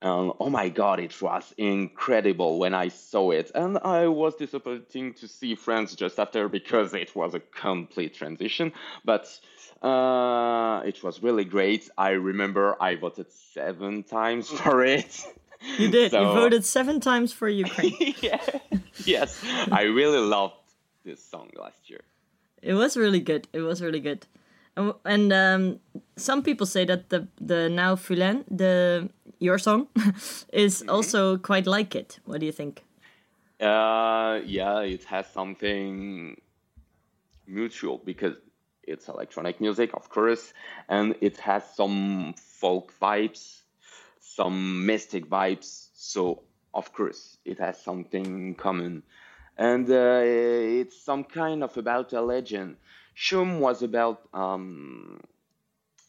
And 0.00 0.32
oh 0.38 0.48
my 0.48 0.68
god, 0.68 1.00
it 1.00 1.20
was 1.20 1.52
incredible 1.58 2.58
when 2.58 2.72
I 2.72 2.88
saw 2.88 3.32
it. 3.32 3.50
And 3.54 3.78
I 3.78 4.06
was 4.06 4.36
disappointing 4.36 5.14
to 5.14 5.26
see 5.26 5.56
France 5.56 5.94
just 5.96 6.20
after 6.20 6.48
because 6.48 6.94
it 6.94 7.16
was 7.16 7.34
a 7.34 7.40
complete 7.40 8.14
transition. 8.14 8.72
But 9.04 9.26
uh, 9.82 10.82
it 10.84 11.02
was 11.02 11.22
really 11.22 11.44
great. 11.44 11.90
I 11.98 12.10
remember 12.10 12.76
I 12.80 12.94
voted 12.94 13.32
seven 13.32 14.04
times 14.04 14.48
for 14.48 14.84
it. 14.84 15.26
You 15.78 15.90
did. 15.90 16.12
You 16.12 16.18
voted 16.18 16.64
seven 16.64 17.00
times 17.00 17.32
for 17.32 17.48
Ukraine. 17.48 18.14
yeah. 18.20 18.40
Yes, 19.04 19.42
I 19.72 19.82
really 19.82 20.18
loved 20.20 20.54
this 21.04 21.24
song 21.24 21.50
last 21.58 21.90
year. 21.90 22.02
it 22.62 22.74
was 22.74 22.96
really 22.96 23.20
good. 23.20 23.48
It 23.52 23.62
was 23.62 23.82
really 23.82 24.00
good. 24.00 24.26
And, 24.76 24.94
and 25.04 25.32
um, 25.32 25.80
some 26.16 26.42
people 26.42 26.66
say 26.66 26.84
that 26.84 27.08
the 27.10 27.26
the 27.40 27.68
now 27.68 27.96
Fulenn, 27.96 28.44
the 28.48 29.08
your 29.38 29.58
song, 29.58 29.88
is 30.52 30.84
also 30.88 31.38
quite 31.38 31.66
like 31.66 31.94
it. 31.94 32.20
What 32.24 32.40
do 32.40 32.46
you 32.46 32.52
think? 32.52 32.84
Uh, 33.60 34.40
yeah, 34.44 34.80
it 34.80 35.04
has 35.04 35.26
something 35.32 36.40
mutual 37.46 38.00
because 38.04 38.36
it's 38.82 39.08
electronic 39.08 39.60
music, 39.60 39.90
of 39.94 40.08
course, 40.08 40.52
and 40.88 41.14
it 41.20 41.38
has 41.38 41.62
some 41.74 42.34
folk 42.36 42.92
vibes, 43.00 43.62
some 44.20 44.86
mystic 44.86 45.28
vibes. 45.28 45.88
So, 45.94 46.42
of 46.72 46.92
course, 46.92 47.38
it 47.44 47.58
has 47.58 47.80
something 47.82 48.54
common, 48.54 49.02
and 49.56 49.90
uh, 49.90 50.20
it's 50.22 51.02
some 51.02 51.24
kind 51.24 51.62
of 51.62 51.76
about 51.76 52.12
a 52.12 52.20
legend. 52.20 52.76
Shum 53.14 53.58
was 53.58 53.82
about 53.82 54.22
um, 54.32 55.20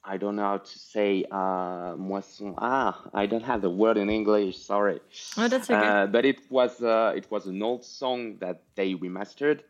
I 0.04 0.18
don't 0.18 0.36
know 0.38 0.44
how 0.44 0.58
to 0.58 0.80
say 0.80 1.26
uh, 1.30 1.96
moisson. 1.96 2.56
Ah, 2.58 3.02
I 3.14 3.26
don't 3.26 3.44
have 3.44 3.62
the 3.62 3.70
word 3.70 3.98
in 3.98 4.10
English. 4.10 4.58
Sorry. 4.58 5.00
Oh, 5.38 5.48
that's 5.48 5.70
okay. 5.70 5.88
Uh, 5.88 6.08
but 6.08 6.26
it 6.26 6.40
was 6.50 6.82
uh, 6.82 7.14
it 7.16 7.30
was 7.30 7.48
an 7.48 7.62
old 7.62 7.84
song 7.84 8.38
that 8.40 8.64
they 8.76 8.96
remastered, 8.96 9.62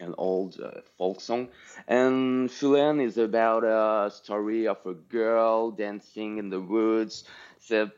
an 0.00 0.14
old 0.18 0.60
uh, 0.60 0.82
folk 0.98 1.20
song. 1.20 1.48
And 1.86 2.50
Fulenn 2.50 3.00
is 3.00 3.16
about 3.16 3.64
a 3.64 4.10
story 4.10 4.66
of 4.68 4.84
a 4.84 4.94
girl 4.94 5.70
dancing 5.70 6.38
in 6.38 6.50
the 6.50 6.60
woods. 6.60 7.24
So 7.60 7.90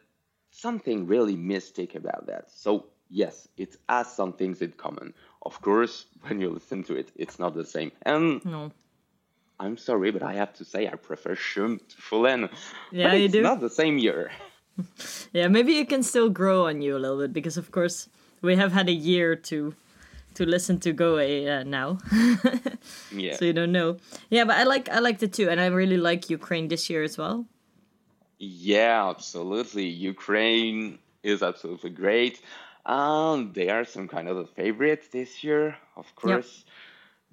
something 0.50 1.07
really 1.07 1.37
mystic 1.37 1.95
about 1.95 2.27
that. 2.29 2.50
So 2.50 2.87
yes, 3.09 3.49
it 3.57 3.77
has 3.89 4.12
some 4.12 4.33
things 4.35 4.62
in 4.62 4.73
common. 4.73 5.15
Of 5.43 5.61
course, 5.62 6.07
when 6.23 6.41
you 6.41 6.50
listen 6.50 6.85
to 6.85 6.95
it, 6.95 7.11
it's 7.17 7.39
not 7.39 7.55
the 7.55 7.65
same. 7.65 7.91
And 8.03 8.45
no. 8.45 8.71
I'm 9.61 9.76
sorry, 9.76 10.11
but 10.11 10.23
I 10.23 10.33
have 10.35 10.52
to 10.55 10.64
say 10.64 10.88
I 10.88 10.97
prefer 10.97 11.35
Shum 11.37 11.81
to 11.90 11.97
Fulenn. 11.97 12.49
Yeah, 12.90 13.11
but 13.11 13.19
you 13.19 13.25
it's 13.26 13.33
do? 13.35 13.43
not 13.43 13.61
the 13.61 13.71
same 13.71 13.99
year. 13.99 14.31
Yeah, 15.35 15.49
maybe 15.49 15.76
it 15.79 15.90
can 15.90 16.02
still 16.02 16.31
grow 16.31 16.64
on 16.67 16.81
you 16.81 16.97
a 16.97 17.00
little 17.05 17.19
bit 17.19 17.35
because, 17.35 17.59
of 17.59 17.71
course, 17.71 18.09
we 18.40 18.57
have 18.57 18.73
had 18.73 18.88
a 18.88 18.93
year 19.11 19.37
to 19.50 19.75
to 20.35 20.47
listen 20.47 20.79
to 20.81 20.95
Go_A 20.95 21.61
uh, 21.61 21.62
now, 21.64 21.99
Yeah. 23.12 23.37
so 23.37 23.45
you 23.45 23.52
don't 23.52 23.73
know. 23.73 23.99
Yeah, 24.31 24.45
but 24.45 24.57
I 24.57 24.62
like 24.62 24.88
I 24.88 25.00
like 25.00 25.19
the 25.19 25.29
two, 25.29 25.50
and 25.50 25.61
I 25.61 25.67
really 25.67 25.99
like 25.99 26.31
Ukraine 26.31 26.69
this 26.69 26.88
year 26.88 27.02
as 27.02 27.19
well. 27.19 27.45
Yeah, 28.38 29.11
absolutely. 29.11 29.85
Ukraine 29.87 30.99
is 31.23 31.43
absolutely 31.43 31.90
great. 31.90 32.40
Um, 32.87 33.52
they 33.52 33.69
are 33.69 33.85
some 33.85 34.09
kind 34.09 34.29
of 34.29 34.37
the 34.38 34.47
favorites 34.47 35.09
this 35.12 35.45
year, 35.45 35.76
of 35.97 36.07
course, 36.17 36.64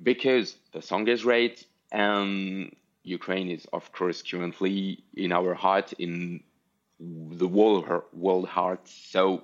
because 0.04 0.58
the 0.74 0.82
song 0.82 1.08
is 1.08 1.24
great, 1.24 1.66
and 1.92 2.76
Ukraine 3.04 3.50
is, 3.50 3.66
of 3.74 3.92
course, 3.92 4.22
currently 4.22 5.04
in 5.16 5.32
our 5.32 5.54
heart, 5.54 5.94
in 5.94 6.44
the 7.00 7.48
world 7.48 7.86
world 8.14 8.48
heart. 8.48 8.88
So 8.88 9.44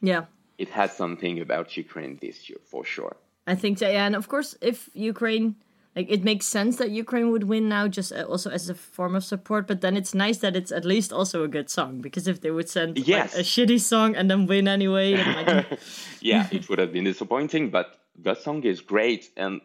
Yeah, 0.00 0.24
it 0.58 0.68
has 0.70 0.96
something 0.96 1.40
about 1.40 1.76
Ukraine 1.76 2.18
this 2.20 2.48
year 2.48 2.58
for 2.64 2.84
sure. 2.84 3.16
I 3.46 3.54
think 3.54 3.78
so. 3.78 3.88
Yeah, 3.88 4.06
and 4.06 4.16
of 4.16 4.28
course, 4.28 4.56
if 4.60 4.90
Ukraine, 4.92 5.56
like, 5.96 6.10
it 6.10 6.22
makes 6.22 6.46
sense 6.46 6.76
that 6.76 6.90
Ukraine 6.90 7.30
would 7.30 7.44
win 7.44 7.68
now, 7.68 7.88
just 7.88 8.12
uh, 8.12 8.24
also 8.24 8.50
as 8.50 8.68
a 8.68 8.74
form 8.74 9.14
of 9.14 9.24
support. 9.24 9.66
But 9.66 9.80
then 9.80 9.96
it's 9.96 10.14
nice 10.14 10.38
that 10.38 10.54
it's 10.54 10.72
at 10.72 10.84
least 10.84 11.12
also 11.12 11.44
a 11.44 11.48
good 11.48 11.70
song 11.70 12.00
because 12.00 12.28
if 12.28 12.40
they 12.40 12.50
would 12.50 12.68
send 12.68 12.98
like, 12.98 13.34
a 13.34 13.44
shitty 13.52 13.80
song 13.80 14.16
and 14.16 14.30
then 14.30 14.46
win 14.46 14.68
anyway, 14.68 15.12
yeah, 16.20 16.46
it 16.50 16.68
would 16.68 16.78
have 16.78 16.92
been 16.92 17.04
disappointing, 17.04 17.70
but 17.70 18.00
the 18.20 18.34
song 18.34 18.64
is 18.64 18.80
great 18.80 19.30
and 19.36 19.60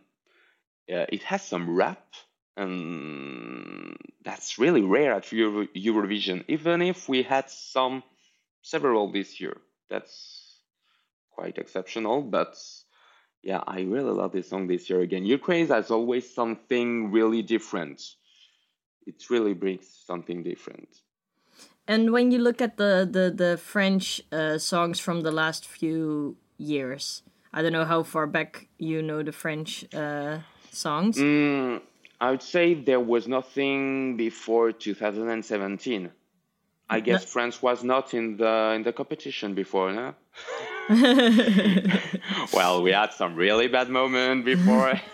uh, 0.91 1.05
it 1.09 1.23
has 1.23 1.41
some 1.45 1.75
rap, 1.75 2.03
and 2.57 3.95
that's 4.23 4.59
really 4.59 4.81
rare 4.81 5.13
at 5.13 5.31
Euro- 5.31 5.67
Eurovision. 5.75 6.43
Even 6.47 6.81
if 6.81 7.09
we 7.09 7.23
had 7.23 7.49
some, 7.49 8.03
several 8.61 9.11
this 9.11 9.39
year, 9.39 9.57
that's 9.89 10.59
quite 11.31 11.57
exceptional. 11.57 12.21
But 12.21 12.55
yeah, 13.41 13.61
I 13.65 13.81
really 13.81 14.11
love 14.11 14.31
this 14.31 14.49
song 14.49 14.67
this 14.67 14.89
year 14.89 15.01
again. 15.01 15.25
Ukraine 15.25 15.67
has 15.67 15.91
always 15.91 16.33
something 16.33 17.11
really 17.11 17.41
different. 17.41 18.01
It 19.05 19.29
really 19.29 19.53
brings 19.53 19.87
something 20.05 20.43
different. 20.43 20.89
And 21.87 22.13
when 22.13 22.31
you 22.31 22.39
look 22.39 22.61
at 22.61 22.77
the 22.77 23.07
the 23.09 23.29
the 23.29 23.57
French 23.57 24.21
uh, 24.31 24.57
songs 24.57 24.99
from 24.99 25.21
the 25.21 25.31
last 25.31 25.67
few 25.67 26.37
years, 26.57 27.23
I 27.53 27.61
don't 27.61 27.73
know 27.73 27.85
how 27.85 28.03
far 28.03 28.25
back 28.25 28.69
you 28.77 29.01
know 29.01 29.21
the 29.23 29.33
French 29.33 29.85
uh, 29.93 30.39
songs. 30.73 31.17
Mm, 31.17 31.81
I 32.19 32.31
would 32.31 32.41
say 32.41 32.73
there 32.73 32.99
was 32.99 33.27
nothing 33.27 34.17
before 34.17 34.71
2017. 34.71 36.11
I 36.89 36.99
guess 36.99 37.25
France 37.25 37.61
was 37.61 37.83
not 37.83 38.13
in 38.13 38.37
the 38.37 38.73
in 38.75 38.83
the 38.83 38.93
competition 38.93 39.53
before, 39.55 39.91
no? 39.91 40.13
well, 42.53 42.83
we 42.83 42.91
had 42.91 43.13
some 43.13 43.35
really 43.35 43.67
bad 43.67 43.89
moment 43.89 44.45
before. 44.45 44.99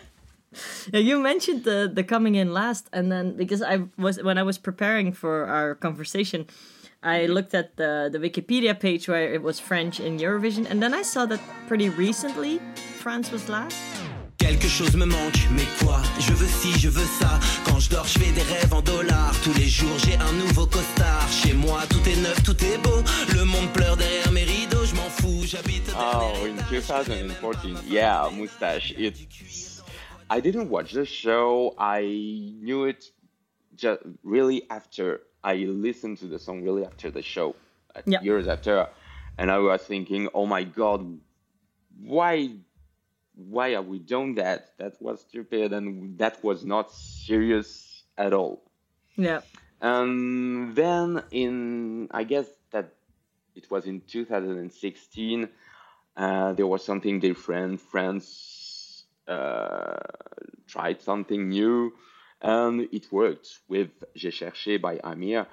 Yeah, 0.92 1.00
you 1.02 1.20
mentioned 1.20 1.64
the 1.64 1.88
the 1.94 2.04
coming 2.04 2.34
in 2.34 2.52
last, 2.54 2.90
and 2.92 3.12
then 3.12 3.38
because 3.38 3.62
I 3.62 3.84
was 4.00 4.18
when 4.24 4.40
I 4.40 4.44
was 4.44 4.58
preparing 4.58 5.14
for 5.14 5.46
our 5.46 5.76
conversation, 5.76 6.48
I 7.04 7.28
looked 7.28 7.54
at 7.54 7.78
the 7.78 8.10
the 8.12 8.18
Wikipedia 8.18 8.74
page 8.74 9.08
where 9.08 9.32
it 9.32 9.44
was 9.44 9.60
French 9.60 10.00
in 10.00 10.18
Eurovision, 10.18 10.66
and 10.68 10.82
then 10.82 10.94
I 10.96 11.04
saw 11.04 11.28
that 11.28 11.40
pretty 11.68 11.90
recently 11.90 12.60
France 12.98 13.32
was 13.32 13.48
last. 13.48 13.99
Quelque 14.60 14.68
chose 14.72 14.96
me 14.98 15.06
manque, 15.06 15.40
mais 15.52 15.64
quoi? 15.86 16.02
Je 16.20 16.34
veux 16.34 16.46
ci, 16.48 16.78
je 16.78 16.90
veux 16.90 17.06
ça. 17.06 17.40
Quand 17.66 17.80
je 17.80 17.90
dors, 17.90 18.06
je 18.06 18.20
fais 18.20 18.32
des 18.34 18.42
rêves 18.42 18.74
en 18.74 18.82
dollars. 18.82 19.32
Tous 19.42 19.54
les 19.54 19.68
jours, 19.68 19.98
j'ai 20.00 20.16
un 20.16 20.34
nouveau 20.34 20.66
costard. 20.66 21.28
Chez 21.32 21.54
moi, 21.54 21.82
tout 21.90 22.02
est 22.10 22.18
neuf, 22.22 22.44
tout 22.44 22.58
est 22.66 22.78
beau. 22.80 22.98
Le 23.38 23.46
monde 23.46 23.72
pleure 23.74 23.96
derrière 23.96 24.30
mes 24.34 24.44
rideaux, 24.44 24.84
je 24.84 24.96
m'en 24.96 25.10
fous. 25.10 25.44
J'habite 25.46 25.90
Oh, 25.98 26.46
in 26.46 26.56
2014, 26.70 27.84
yeah, 27.88 28.30
Mustache. 28.36 28.94
It's. 28.98 29.82
I 30.30 30.42
didn't 30.42 30.70
watch 30.70 30.92
the 30.94 31.06
show. 31.06 31.74
I 31.80 32.54
knew 32.62 32.84
it 32.86 33.14
just 33.78 34.02
really 34.24 34.64
after 34.70 35.22
I 35.42 35.56
listened 35.68 36.18
to 36.20 36.28
the 36.28 36.38
song. 36.38 36.64
Really 36.64 36.84
after 36.86 37.10
the 37.12 37.22
show, 37.22 37.56
Yeah. 38.06 38.20
years 38.22 38.48
after, 38.48 38.88
and 39.38 39.50
I 39.50 39.60
was 39.60 39.82
thinking, 39.84 40.28
oh 40.34 40.46
my 40.46 40.64
god, 40.66 41.02
why, 42.04 42.50
why 43.48 43.74
are 43.74 43.82
we 43.82 44.00
doing 44.00 44.36
that? 44.36 44.78
That 44.78 45.02
was 45.02 45.22
stupid, 45.22 45.74
and 45.74 46.18
that 46.18 46.44
was 46.44 46.66
not 46.66 46.92
serious 46.92 48.04
at 48.18 48.34
all. 48.34 48.64
Yeah, 49.16 49.42
And 49.82 50.76
then 50.76 51.24
in, 51.32 52.10
I 52.12 52.24
guess 52.24 52.48
that 52.72 52.94
it 53.56 53.70
was 53.72 53.86
in 53.86 54.02
2016, 54.02 55.50
uh, 56.18 56.54
there 56.54 56.68
was 56.68 56.84
something 56.84 57.20
different. 57.20 57.80
France 57.80 59.06
uh, 59.28 59.98
tried 60.68 61.02
something 61.02 61.50
new, 61.50 61.94
and 62.42 62.88
it 62.92 63.12
worked 63.12 63.60
with 63.68 63.90
J'ai 64.16 64.32
cherché 64.32 64.82
by 64.82 65.00
Amir. 65.04 65.48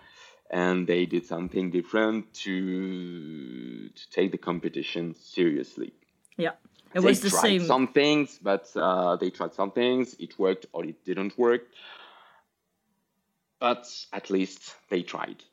And 0.48 0.86
they 0.86 1.06
did 1.06 1.26
something 1.26 1.72
different 1.72 2.32
to 2.44 3.88
to 3.88 4.10
take 4.10 4.30
the 4.30 4.38
competition 4.38 5.14
seriously. 5.14 5.92
yeah. 6.36 6.52
It 6.96 7.00
they 7.02 7.06
was 7.08 7.20
the 7.20 7.30
tried 7.30 7.40
same. 7.42 7.64
some 7.66 7.86
things, 7.88 8.38
but 8.42 8.64
uh, 8.74 9.16
they 9.20 9.30
tried 9.30 9.54
some 9.54 9.70
things. 9.70 10.16
It 10.18 10.38
worked 10.38 10.66
or 10.72 10.84
it 10.84 11.04
didn't 11.04 11.36
work. 11.38 11.62
But 13.60 13.84
at 14.12 14.30
least 14.30 14.74
they 14.90 15.02
tried. 15.02 15.44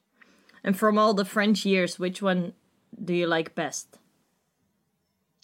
And 0.64 0.78
from 0.78 0.98
all 0.98 1.14
the 1.14 1.26
French 1.26 1.66
years, 1.66 2.00
which 2.00 2.22
one 2.22 2.54
do 3.08 3.14
you 3.14 3.28
like 3.28 3.54
best? 3.56 3.88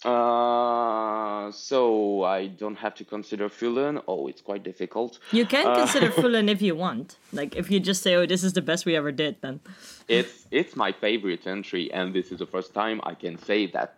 Uh, 0.02 1.50
so 1.52 2.22
I 2.24 2.46
don't 2.46 2.76
have 2.76 2.94
to 2.96 3.04
consider 3.04 3.48
Fulenn. 3.48 4.00
Oh, 4.08 4.28
it's 4.28 4.40
quite 4.40 4.62
difficult. 4.62 5.18
You 5.32 5.44
can 5.46 5.66
Uh, 5.66 5.74
consider 5.76 6.10
Fulenn 6.20 6.48
if 6.48 6.62
you 6.62 6.74
want. 6.74 7.16
Like 7.32 7.54
if 7.56 7.70
you 7.70 7.80
just 7.80 8.02
say, 8.02 8.14
"Oh, 8.14 8.24
this 8.26 8.42
is 8.42 8.52
the 8.54 8.62
best 8.62 8.86
we 8.86 8.96
ever 8.96 9.12
did," 9.12 9.36
then 9.42 9.60
It's 10.08 10.46
it's 10.50 10.74
my 10.84 10.92
favorite 10.92 11.46
entry, 11.46 11.92
and 11.92 12.14
this 12.14 12.32
is 12.32 12.38
the 12.38 12.46
first 12.46 12.72
time 12.72 13.00
I 13.12 13.14
can 13.14 13.36
say 13.38 13.66
that 13.76 13.92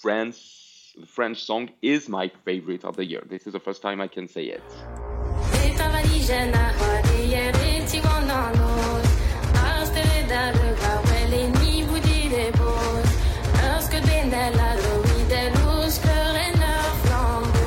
France, 0.00 0.36
the 0.98 1.06
French 1.06 1.44
song 1.44 1.70
is 1.80 2.08
my 2.08 2.30
favorite 2.44 2.84
of 2.84 2.96
the 2.96 3.04
year. 3.04 3.22
This 3.28 3.46
is 3.46 3.52
the 3.52 3.60
first 3.60 3.82
time 3.82 4.00
I 4.00 4.08
can 4.08 4.28
say 4.28 4.44
it. 4.44 4.62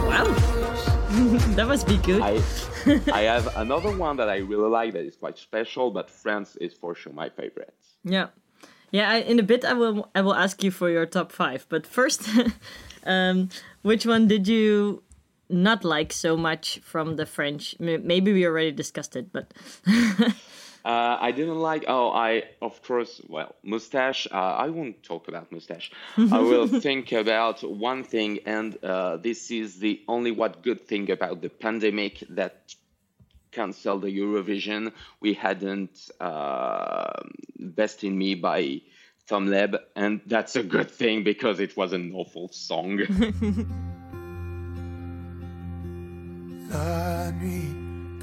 wow, 0.08 0.24
that 1.56 1.66
must 1.68 1.88
be 1.88 1.98
good. 1.98 2.22
I 2.22 2.42
I 3.12 3.22
have 3.22 3.56
another 3.58 3.92
one 3.98 4.18
that 4.18 4.30
I 4.30 4.38
really 4.38 4.70
like 4.70 4.94
that 4.94 5.06
is 5.06 5.16
quite 5.16 5.38
special, 5.38 5.90
but 5.92 6.10
France 6.10 6.56
is 6.58 6.74
for 6.74 6.94
sure 6.94 7.14
my 7.14 7.30
favorite. 7.30 7.74
Yeah, 8.04 8.28
yeah. 8.92 9.10
I, 9.10 9.18
in 9.18 9.40
a 9.40 9.44
bit, 9.44 9.66
I 9.66 9.74
will 9.74 10.10
I 10.14 10.22
will 10.22 10.36
ask 10.36 10.64
you 10.64 10.72
for 10.72 10.90
your 10.90 11.06
top 11.08 11.32
five. 11.32 11.66
But 11.70 11.88
first, 11.88 12.30
um, 13.06 13.50
which 13.82 14.06
one 14.06 14.28
did 14.28 14.48
you 14.48 15.04
not 15.50 15.84
like 15.84 16.12
so 16.12 16.36
much 16.36 16.80
from 16.80 17.16
the 17.16 17.26
French? 17.26 17.76
Maybe 17.80 18.34
we 18.34 18.46
already 18.46 18.72
discussed 18.72 19.16
it, 19.16 19.32
but 19.32 19.54
Uh, 20.86 21.18
I 21.20 21.32
didn't 21.32 21.60
like. 21.60 21.86
Oh, 21.88 22.12
I 22.12 22.44
of 22.62 22.80
course. 22.84 23.20
Well, 23.28 23.56
mustache. 23.64 24.28
Uh, 24.32 24.36
I 24.36 24.70
won't 24.70 25.02
talk 25.02 25.28
about 25.28 25.52
mustache. 25.52 25.90
I 26.16 26.38
will 26.38 26.68
think 26.86 27.12
about 27.12 27.64
one 27.64 28.04
thing, 28.04 28.40
and 28.46 28.78
uh, 28.84 29.18
this 29.18 29.50
is 29.50 29.80
the 29.80 30.00
only 30.08 30.30
what 30.30 30.62
good 30.62 30.82
thing 30.88 31.10
about 31.10 31.42
the 31.42 31.50
pandemic 31.50 32.24
that 32.30 32.76
canceled 33.52 34.04
the 34.04 34.16
Eurovision. 34.16 34.92
We 35.22 35.34
hadn't 35.34 36.12
uh, 36.20 37.14
"Best 37.58 38.04
in 38.04 38.16
Me" 38.16 38.36
by 38.36 38.82
Tom 39.28 39.48
Leb, 39.48 39.80
and 39.96 40.22
that's 40.28 40.56
a 40.56 40.62
good 40.62 40.90
thing 40.92 41.24
because 41.24 41.60
it 41.60 41.76
was 41.76 41.94
an 41.94 42.12
awful 42.14 42.48
song. 42.52 43.00
La 46.70 47.32
nuit 47.32 47.74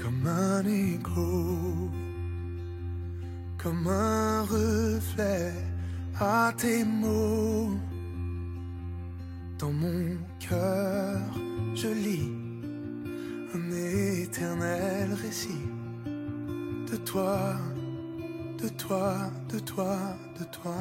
comme 0.01 0.25
un 0.27 0.63
écho, 0.65 1.91
comme 3.57 3.87
un 3.87 4.43
reflet 4.43 5.51
à 6.19 6.53
tes 6.57 6.85
mots. 6.85 7.71
Dans 9.59 9.71
mon 9.73 10.17
cœur, 10.39 11.19
je 11.75 11.87
lis 11.87 12.31
un 13.53 13.71
éternel 13.71 15.13
récit 15.21 15.67
de 16.05 16.97
toi, 16.97 17.55
de 18.63 18.69
toi, 18.69 19.29
de 19.49 19.59
toi, 19.59 19.97
de 20.39 20.45
toi. 20.45 20.77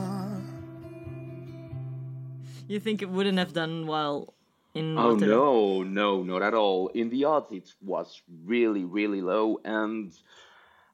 you 2.68 2.78
think 2.78 3.02
it 3.02 3.10
wouldn't 3.10 3.38
have 3.38 3.52
done 3.52 3.88
well 3.88 4.34
in 4.72 4.96
Oh 4.96 5.08
Rotterdam? 5.10 5.28
no, 5.28 5.82
no, 5.82 6.22
not 6.22 6.42
at 6.42 6.54
all. 6.54 6.88
In 6.94 7.10
the 7.10 7.24
odds, 7.24 7.50
it 7.50 7.74
was 7.80 8.22
really, 8.44 8.84
really 8.84 9.20
low, 9.20 9.58
and 9.64 10.12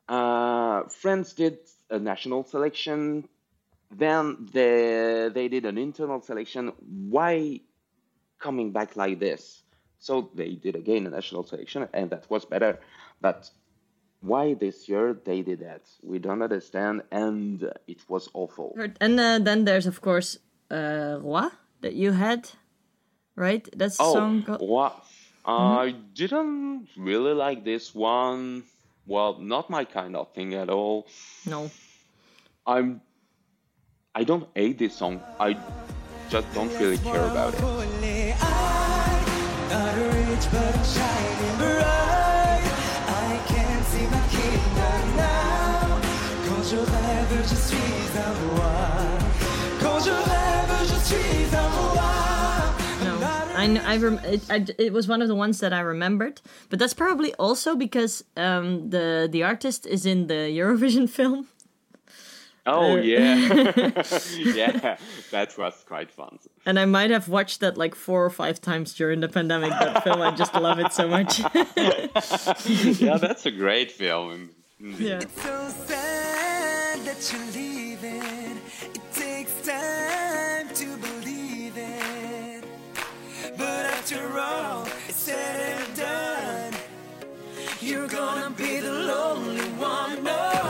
uh, 0.09 0.85
France 0.88 1.35
did 1.35 1.59
a 1.90 1.98
national 1.98 2.44
selection. 2.44 3.29
Then 3.90 4.48
they 4.51 5.29
they 5.33 5.48
did 5.48 5.66
an 5.66 5.77
internal 5.77 6.22
selection. 6.22 6.72
Why 7.11 7.61
coming 8.38 8.72
back 8.72 8.96
like 8.96 9.18
this? 9.18 9.62
So 9.98 10.31
they 10.35 10.53
did 10.55 10.74
again 10.74 11.07
a 11.07 11.11
national 11.11 11.44
selection, 11.44 11.87
and 11.92 12.09
that 12.11 12.31
was 12.31 12.46
better. 12.46 12.81
But 13.20 13.51
why 14.21 14.55
this 14.55 14.89
year 14.89 15.17
they 15.25 15.43
did 15.43 15.61
that? 15.61 15.83
We 16.03 16.19
don't 16.19 16.43
understand, 16.43 17.03
and 17.11 17.63
it 17.87 17.99
was 18.09 18.29
awful. 18.35 18.77
And 19.01 19.19
uh, 19.21 19.39
then 19.39 19.65
there's 19.65 19.87
of 19.87 20.01
course 20.01 20.39
uh, 20.71 21.19
Roi 21.21 21.49
that 21.81 21.95
you 21.95 22.13
had, 22.13 22.51
right? 23.37 23.69
That's 23.77 23.97
Oh, 24.01 24.15
song. 24.15 24.43
called- 24.43 24.61
what? 24.69 25.05
I 25.47 25.95
didn't 26.15 26.89
really 26.97 27.33
like 27.33 27.65
this 27.65 27.95
one. 27.95 28.65
Well, 29.07 29.39
not 29.41 29.71
my 29.71 29.85
kind 29.87 30.15
of 30.17 30.35
thing 30.35 30.53
at 30.55 30.69
all. 30.69 31.07
No. 31.47 31.71
I'm. 32.67 33.01
I 34.15 34.25
don't 34.25 34.47
hate 34.55 34.77
this 34.79 34.97
song. 34.97 35.23
I 35.41 35.57
just 36.29 36.53
don't 36.53 36.73
really 36.79 36.99
care 36.99 37.25
about 37.25 37.55
it. 37.55 37.61
No, 53.69 53.81
I 53.81 53.85
kn- 53.85 53.87
I, 53.87 53.97
rem- 53.97 54.25
it, 54.25 54.51
I 54.51 54.67
it 54.79 54.93
was 54.93 55.07
one 55.09 55.23
of 55.23 55.29
the 55.29 55.35
ones 55.35 55.61
that 55.61 55.73
I 55.73 55.81
remembered, 55.81 56.41
but 56.71 56.79
that's 56.79 56.95
probably 56.95 57.35
also 57.35 57.75
because 57.77 58.25
um, 58.37 58.91
the 58.91 59.29
the 59.31 59.43
artist 59.45 59.87
is 59.87 60.05
in 60.07 60.27
the 60.27 60.35
Eurovision 60.59 61.09
film. 61.19 61.49
Oh 62.67 62.93
Uh, 62.93 62.97
yeah, 62.97 63.37
yeah, 64.37 64.97
that 65.31 65.57
was 65.57 65.85
quite 65.87 66.11
fun. 66.11 66.39
And 66.67 66.79
I 66.79 66.85
might 66.85 67.11
have 67.11 67.29
watched 67.29 67.61
that 67.61 67.79
like 67.79 67.95
four 67.95 68.25
or 68.25 68.31
five 68.31 68.61
times 68.61 68.95
during 68.95 69.21
the 69.21 69.29
pandemic. 69.29 69.71
That 69.71 70.05
film, 70.05 70.21
I 70.21 70.33
just 70.33 70.55
love 70.55 70.79
it 70.79 70.93
so 70.93 71.09
much. 71.09 71.39
yeah, 73.01 73.17
that's 73.19 73.47
a 73.47 73.51
great 73.51 73.91
film. 73.93 74.51
yeah. 74.81 75.21
After 84.11 84.38
all, 84.40 84.87
said 85.11 85.77
and 85.77 85.97
done. 85.97 86.73
You're 87.81 88.09
gonna 88.09 88.51
be 88.57 88.81
the 88.81 88.92
lonely 88.92 89.68
one. 89.77 90.25
No. 90.25 90.64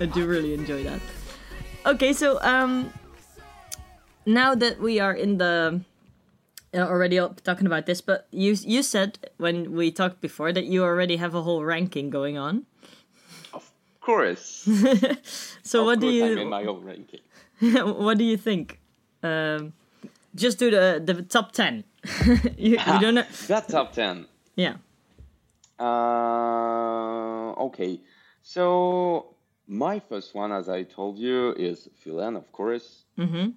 I 0.00 0.06
do 0.06 0.26
really 0.26 0.54
enjoy 0.54 0.82
that. 0.82 1.00
Okay, 1.86 2.12
so 2.12 2.42
um, 2.42 2.92
now 4.26 4.56
that 4.56 4.80
we 4.80 4.98
are 4.98 5.14
in 5.14 5.38
the 5.38 5.80
uh, 6.74 6.78
already 6.78 7.16
talking 7.44 7.66
about 7.66 7.86
this, 7.86 8.00
but 8.00 8.26
you 8.32 8.56
you 8.66 8.82
said 8.82 9.30
when 9.38 9.72
we 9.72 9.92
talked 9.92 10.20
before 10.20 10.52
that 10.52 10.64
you 10.64 10.82
already 10.82 11.16
have 11.16 11.34
a 11.34 11.42
whole 11.42 11.64
ranking 11.64 12.10
going 12.10 12.36
on. 12.36 12.66
Of 14.04 14.06
course. 14.06 14.68
So 15.62 15.80
of 15.80 15.86
what 15.86 16.00
do 16.00 16.06
course 16.06 16.22
I'm 16.22 16.32
in 16.32 16.38
you 16.38 16.44
my 16.44 16.64
own 16.64 16.84
ranking. 16.84 17.20
what 18.04 18.18
do 18.18 18.24
you 18.24 18.36
think? 18.36 18.78
Um, 19.22 19.72
just 20.34 20.58
do 20.58 20.70
the 20.70 21.00
the 21.00 21.22
top 21.22 21.52
ten. 21.52 21.84
you, 22.58 22.76
you 22.76 23.00
don't 23.00 23.14
know. 23.14 23.24
That 23.48 23.68
top 23.68 23.92
10. 23.92 24.26
Yeah. 24.56 24.76
Uh, 25.80 27.52
okay. 27.64 28.00
So 28.42 29.36
my 29.66 30.00
first 30.00 30.34
one, 30.34 30.52
as 30.52 30.68
I 30.68 30.82
told 30.82 31.18
you, 31.18 31.54
is 31.56 31.88
Fulenn, 32.04 32.36
of 32.36 32.52
course. 32.52 33.04
Mm-hmm. 33.18 33.56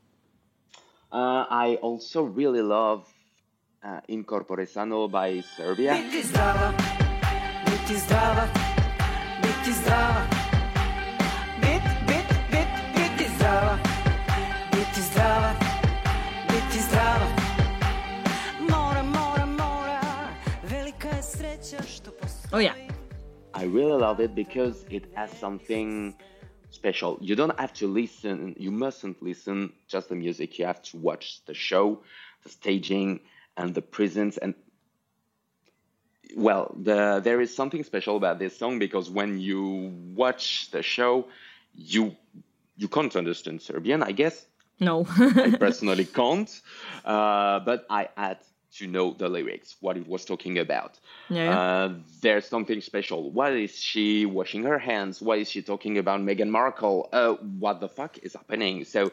Uh, 1.12 1.44
I 1.50 1.78
also 1.82 2.24
really 2.24 2.62
love 2.62 3.06
uh, 3.84 4.00
In 4.08 4.24
corpore 4.24 4.66
sano 4.66 5.10
by 5.10 5.42
Serbia. 5.58 5.94
Oh 22.54 22.60
yeah. 22.60 22.76
I 23.54 23.64
really 23.64 24.00
love 24.00 24.20
it 24.20 24.34
because 24.36 24.86
it 24.90 25.06
has 25.16 25.32
something 25.32 26.16
special. 26.70 27.18
You 27.22 27.36
don't 27.36 27.60
have 27.60 27.74
to 27.74 27.88
listen, 27.88 28.56
you 28.58 28.72
mustn't 28.72 29.22
listen 29.22 29.74
just 29.88 30.10
the 30.10 30.16
music. 30.16 30.58
You 30.58 30.66
have 30.66 30.82
to 30.84 30.98
watch 30.98 31.42
the 31.46 31.54
show, 31.54 32.04
the 32.44 32.50
staging, 32.50 33.20
and 33.58 33.74
the 33.74 33.82
presence. 33.82 34.38
And 34.38 34.54
well, 36.36 36.74
the, 36.80 37.20
there 37.22 37.42
is 37.42 37.54
something 37.54 37.84
special 37.84 38.16
about 38.16 38.40
this 38.40 38.58
song 38.58 38.80
because 38.80 39.10
when 39.10 39.40
you 39.40 39.94
watch 40.16 40.72
the 40.72 40.84
show, 40.84 41.28
you 41.76 42.16
you 42.78 42.88
can't 42.88 43.16
understand 43.16 43.62
Serbian, 43.62 44.04
I 44.04 44.12
guess. 44.12 44.46
No. 44.80 45.06
I 45.10 45.56
personally 45.60 46.06
can't, 46.06 46.62
uh, 47.04 47.60
but 47.62 47.88
I 47.90 48.10
had 48.16 48.38
to 48.78 48.88
know 48.88 49.14
the 49.14 49.30
lyrics, 49.30 49.76
what 49.80 49.98
it 49.98 50.08
was 50.08 50.26
talking 50.26 50.58
about. 50.60 51.00
Yeah. 51.30 51.60
Uh, 51.60 51.94
there's 52.22 52.46
something 52.46 52.82
special. 52.82 53.32
Why 53.32 53.52
is 53.52 53.76
she 53.76 54.26
washing 54.26 54.64
her 54.64 54.80
hands? 54.80 55.22
Why 55.22 55.38
is 55.38 55.50
she 55.50 55.62
talking 55.62 55.98
about 55.98 56.22
Meghan 56.22 56.50
Markle? 56.50 57.10
Uh, 57.12 57.34
what 57.34 57.80
the 57.80 57.90
fuck 57.90 58.18
is 58.20 58.34
happening? 58.34 58.86
So, 58.86 59.12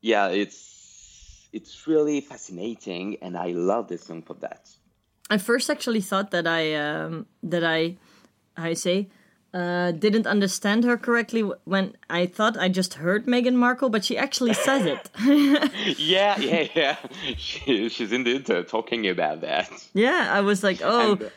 yeah, 0.00 0.28
it's 0.28 1.48
it's 1.52 1.86
really 1.86 2.20
fascinating, 2.20 3.18
and 3.22 3.36
I 3.36 3.52
love 3.52 3.88
this 3.88 4.04
song 4.04 4.22
for 4.22 4.34
that. 4.34 4.68
I 5.30 5.38
first 5.38 5.70
actually 5.70 6.00
thought 6.00 6.30
that 6.32 6.46
I 6.46 6.74
um, 6.74 7.26
that 7.42 7.64
I 7.64 7.96
I 8.56 8.74
say 8.74 9.08
uh, 9.54 9.92
didn't 9.92 10.26
understand 10.26 10.82
her 10.82 10.98
correctly 10.98 11.42
when 11.64 11.94
I 12.10 12.26
thought 12.26 12.58
I 12.58 12.68
just 12.68 12.94
heard 12.94 13.26
Meghan 13.26 13.54
Markle, 13.54 13.88
but 13.88 14.04
she 14.04 14.18
actually 14.18 14.52
says 14.52 14.84
it. 14.84 15.10
yeah, 15.98 16.36
yeah, 16.40 16.66
yeah. 16.74 16.96
She, 17.36 17.88
she's 17.88 18.10
indeed 18.10 18.50
uh, 18.50 18.64
talking 18.64 19.08
about 19.08 19.42
that. 19.42 19.70
yeah, 19.94 20.28
I 20.32 20.40
was 20.40 20.64
like, 20.64 20.80
oh. 20.82 21.12
And, 21.12 21.30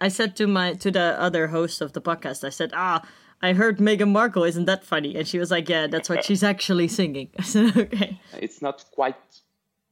I 0.00 0.08
said 0.08 0.36
to 0.36 0.46
my 0.46 0.74
to 0.74 0.92
the 0.92 1.18
other 1.18 1.48
host 1.48 1.80
of 1.80 1.92
the 1.92 2.00
podcast, 2.00 2.44
I 2.44 2.50
said, 2.50 2.70
ah. 2.74 3.02
I 3.44 3.54
heard 3.54 3.78
Meghan 3.78 4.12
Markle, 4.12 4.44
isn't 4.44 4.66
that 4.66 4.84
funny? 4.84 5.16
And 5.16 5.26
she 5.26 5.40
was 5.40 5.50
like, 5.50 5.68
Yeah, 5.68 5.88
that's 5.88 6.08
what 6.08 6.24
she's 6.24 6.44
actually 6.44 6.86
singing. 6.86 7.30
I 7.40 7.42
said, 7.42 7.76
Okay. 7.76 8.20
it's 8.38 8.62
not 8.62 8.84
quite 8.92 9.16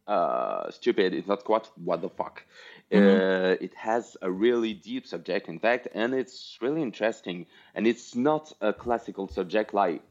uh, 0.06 0.70
stupid. 0.70 1.14
It's 1.14 1.26
not 1.26 1.42
quite 1.42 1.68
what 1.74 2.00
the 2.00 2.10
fuck. 2.10 2.44
Uh, 2.92 3.57
it 3.61 3.72
has 3.74 4.16
a 4.20 4.31
really 4.31 4.74
deep 4.74 5.07
subject, 5.07 5.48
in 5.48 5.59
fact, 5.61 5.87
and 5.94 6.12
it's 6.12 6.59
really 6.61 6.83
interesting. 6.83 7.46
And 7.74 7.87
it's 7.87 8.14
not 8.16 8.53
a 8.61 8.72
classical 8.72 9.29
subject 9.29 9.72
like 9.72 10.03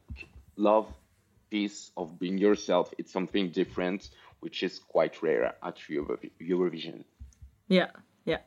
love, 0.55 0.87
peace, 1.49 1.91
of 1.97 2.17
being 2.19 2.37
yourself. 2.37 2.93
It's 2.97 3.11
something 3.11 3.49
different, 3.51 4.09
which 4.39 4.63
is 4.63 4.79
quite 4.79 5.21
rare 5.21 5.55
at 5.61 5.77
Euro- 5.89 6.19
Eurovision. 6.41 7.03
Yeah, 7.67 7.87
yeah. 8.23 8.39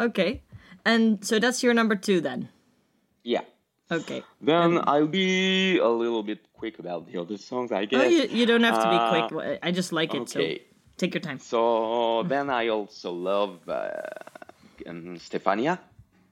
Okay. 0.00 0.42
And 0.84 1.24
so 1.24 1.38
that's 1.38 1.62
your 1.62 1.74
number 1.74 1.94
two 1.94 2.20
then. 2.20 2.48
Yeah. 3.22 3.42
Okay. 3.90 4.22
Then 4.40 4.80
I'll 4.86 5.06
be 5.06 5.76
a 5.78 5.88
little 5.88 6.22
bit 6.22 6.40
quick 6.54 6.78
about 6.78 7.06
the 7.06 7.20
other 7.20 7.36
songs, 7.36 7.70
I 7.70 7.84
guess. 7.84 8.00
Oh, 8.00 8.08
you, 8.08 8.22
you 8.30 8.46
don't 8.46 8.62
have 8.64 8.82
to 8.82 8.88
be 8.88 8.96
Uh, 8.96 9.28
quick. 9.28 9.58
I 9.62 9.70
just 9.70 9.92
like 9.92 10.14
it, 10.14 10.22
okay. 10.22 10.58
so 10.58 10.64
take 11.01 11.13
your 11.13 11.21
time. 11.21 11.39
So 11.39 12.23
then 12.23 12.49
I 12.49 12.69
also 12.69 13.11
love 13.11 13.67
uh, 13.67 13.91
um, 14.87 15.17
Stefania 15.17 15.79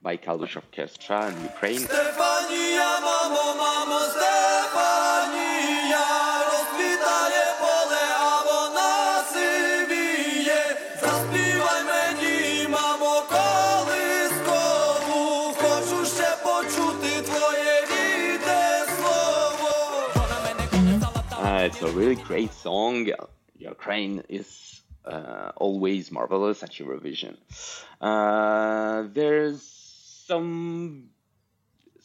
by 0.02 0.16
Kalush 0.16 0.56
Orchestra 0.56 1.28
in 1.30 1.44
Ukraine. 1.44 1.80
Stefania, 1.80 2.90
mamo, 3.06 3.44
mamo, 3.62 3.98
Stefania, 4.14 6.04
розквітає 6.50 7.44
поле, 7.60 8.04
а 8.18 8.34
вона 8.48 8.92
сивіє. 9.32 10.62
Заспівай 11.00 11.80
мені, 11.90 12.68
мамо, 12.68 13.14
колискову, 13.34 15.20
хочу 15.62 15.98
ще 16.16 16.30
почути 16.46 17.22
твоє 17.28 17.74
рідне 17.90 18.64
слово. 18.96 19.70
Вона 20.14 20.38
мене 20.44 20.64
колисала 20.70 21.20
та 21.30 21.36
Uh, 21.36 21.68
it's 21.68 21.82
a 21.82 21.90
really 21.98 22.18
great 22.28 22.52
song. 22.66 22.98
Ukraine 23.74 24.22
is 24.28 24.46
uh, 25.05 25.51
always 25.57 26.11
marvelous 26.11 26.63
at 26.63 26.71
Eurovision. 26.71 27.37
Uh, 27.99 29.03
there's 29.13 29.61
some 30.27 31.09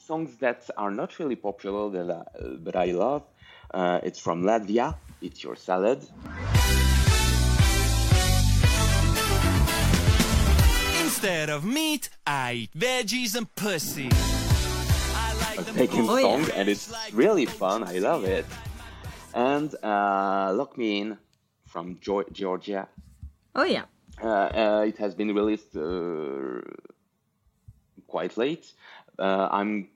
songs 0.06 0.36
that 0.36 0.68
are 0.76 0.90
not 0.90 1.18
really 1.18 1.36
popular 1.36 1.90
that 1.90 2.10
I, 2.10 2.24
but 2.58 2.76
I 2.76 2.86
love. 2.86 3.24
Uh, 3.72 4.00
it's 4.02 4.20
from 4.20 4.42
Latvia. 4.42 4.96
Eat 5.20 5.42
your 5.42 5.56
salad. 5.56 6.06
Instead 11.02 11.48
of 11.50 11.64
meat, 11.64 12.10
I 12.26 12.52
eat 12.52 12.72
veggies 12.76 13.34
and 13.36 13.52
pussy. 13.54 14.08
I 14.12 15.34
like 15.40 15.68
a 15.68 15.72
taken 15.72 16.06
song, 16.06 16.46
and 16.54 16.68
it's 16.68 16.92
really 17.12 17.46
fun. 17.46 17.82
I 17.84 17.98
love 17.98 18.24
it. 18.24 18.44
And 19.34 19.74
uh, 19.82 20.52
Lock 20.54 20.76
Me 20.76 21.00
In 21.00 21.18
from 21.76 21.98
Georgia. 22.00 22.88
Oh 23.54 23.64
yeah. 23.64 23.84
Uh, 24.22 24.28
uh, 24.28 24.84
it 24.88 24.96
has 24.96 25.14
been 25.14 25.34
released 25.34 25.76
uh, 25.76 26.62
quite 28.06 28.34
late. 28.38 28.72
Uh, 29.18 29.48
I'm 29.50 29.88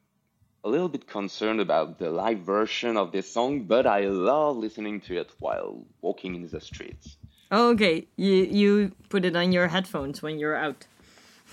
a 0.63 0.69
little 0.69 0.91
bit 0.91 1.09
concerned 1.09 1.59
about 1.59 1.99
the 1.99 2.11
live 2.11 2.41
version 2.41 2.99
of 2.99 3.13
this 3.13 3.33
song, 3.33 3.63
but 3.63 3.87
I 3.87 4.01
love 4.09 4.59
listening 4.59 5.01
to 5.07 5.17
it 5.23 5.31
while 5.39 5.87
walking 6.03 6.35
in 6.35 6.47
the 6.47 6.61
streets. 6.61 7.17
Oh, 7.51 7.71
okay. 7.71 8.07
You 8.17 8.35
you 8.61 8.93
put 9.09 9.25
it 9.25 9.35
on 9.35 9.51
your 9.51 9.69
headphones 9.69 10.21
when 10.21 10.39
you're 10.39 10.59
out. 10.67 10.85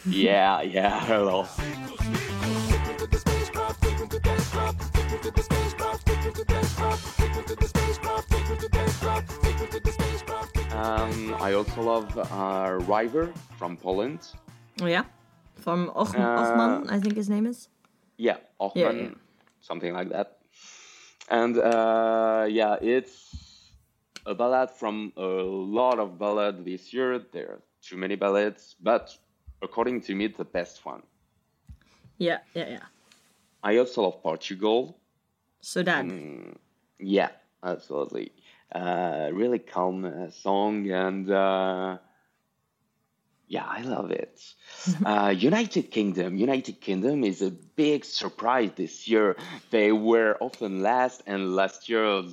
yeah, 0.06 0.62
yeah, 0.62 1.00
hello. 1.06 1.48
Um, 10.78 11.34
I 11.42 11.54
also 11.54 11.82
love 11.82 12.16
uh, 12.18 12.78
River 12.88 13.34
from 13.58 13.78
Poland. 13.78 14.20
Oh 14.82 14.86
yeah. 14.86 15.06
From 15.56 15.90
Och- 15.96 16.16
Uh, 16.16 16.38
Ochman, 16.42 16.86
I 16.92 17.00
think 17.00 17.16
his 17.16 17.30
name 17.30 17.48
is. 17.50 17.68
Yeah, 18.18 18.38
Ochman, 18.60 18.76
Yeah, 18.76 18.92
yeah. 18.92 19.13
something 19.60 19.94
like 19.94 20.10
that. 20.10 20.38
And 21.30 21.58
uh, 21.58 22.46
yeah, 22.50 22.78
it's 22.82 23.72
a 24.26 24.36
ballad 24.36 24.70
from 24.70 25.13
a 25.18 25.22
lot 25.26 25.98
of 26.00 26.20
ballads 26.20 26.63
this 26.63 26.94
year. 26.94 27.20
There 27.32 27.50
are 27.54 27.62
too 27.82 27.98
many 27.98 28.16
ballads, 28.16 28.76
but 28.80 29.18
according 29.63 30.02
to 30.02 30.13
me, 30.16 30.28
the 30.28 30.46
best 30.46 30.86
one. 30.86 31.02
Yeah, 32.20 32.40
yeah, 32.54 32.70
yeah. 32.70 32.86
I 33.63 33.78
also 33.78 34.04
love 34.04 34.22
Portugal. 34.22 34.98
Saudade. 35.62 36.12
Mm. 36.12 36.56
Yeah, 37.00 37.30
absolutely. 37.63 38.32
Uh, 38.72 39.30
really 39.32 39.60
calm 39.60 40.04
uh, 40.06 40.30
song, 40.30 40.90
and 40.92 41.32
uh, 41.32 41.98
yeah, 43.48 43.66
I 43.66 43.82
love 43.82 44.12
it. 44.12 44.42
uh, 45.06 45.34
United 45.38 45.90
Kingdom. 45.92 46.36
United 46.36 46.82
Kingdom 46.82 47.24
is 47.24 47.42
a 47.42 47.52
big 47.52 48.04
surprise 48.04 48.72
this 48.76 49.08
year. 49.08 49.38
They 49.72 49.92
were 49.92 50.36
often 50.42 50.82
last, 50.82 51.24
and 51.26 51.56
last 51.56 51.88
year 51.88 52.24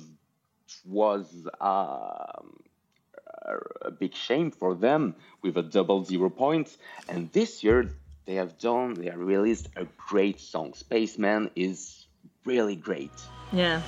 was 0.85 1.47
um, 1.61 2.59
a 3.81 3.91
big 3.91 4.13
shame 4.13 4.51
for 4.51 4.75
them 4.75 5.15
with 5.41 5.57
a 5.57 5.63
double 5.63 6.03
zero 6.03 6.29
points. 6.29 6.77
And 7.07 7.31
this 7.31 7.63
year 7.63 7.91
they 8.25 8.35
have 8.35 8.57
done, 8.57 8.95
they 8.95 9.05
have 9.05 9.19
released 9.19 9.69
a 9.75 9.85
great 10.09 10.39
song. 10.39 10.73
Spaceman 10.73 11.51
is 11.55 12.05
really 12.45 12.75
great. 12.75 13.11
Yeah. 13.51 13.81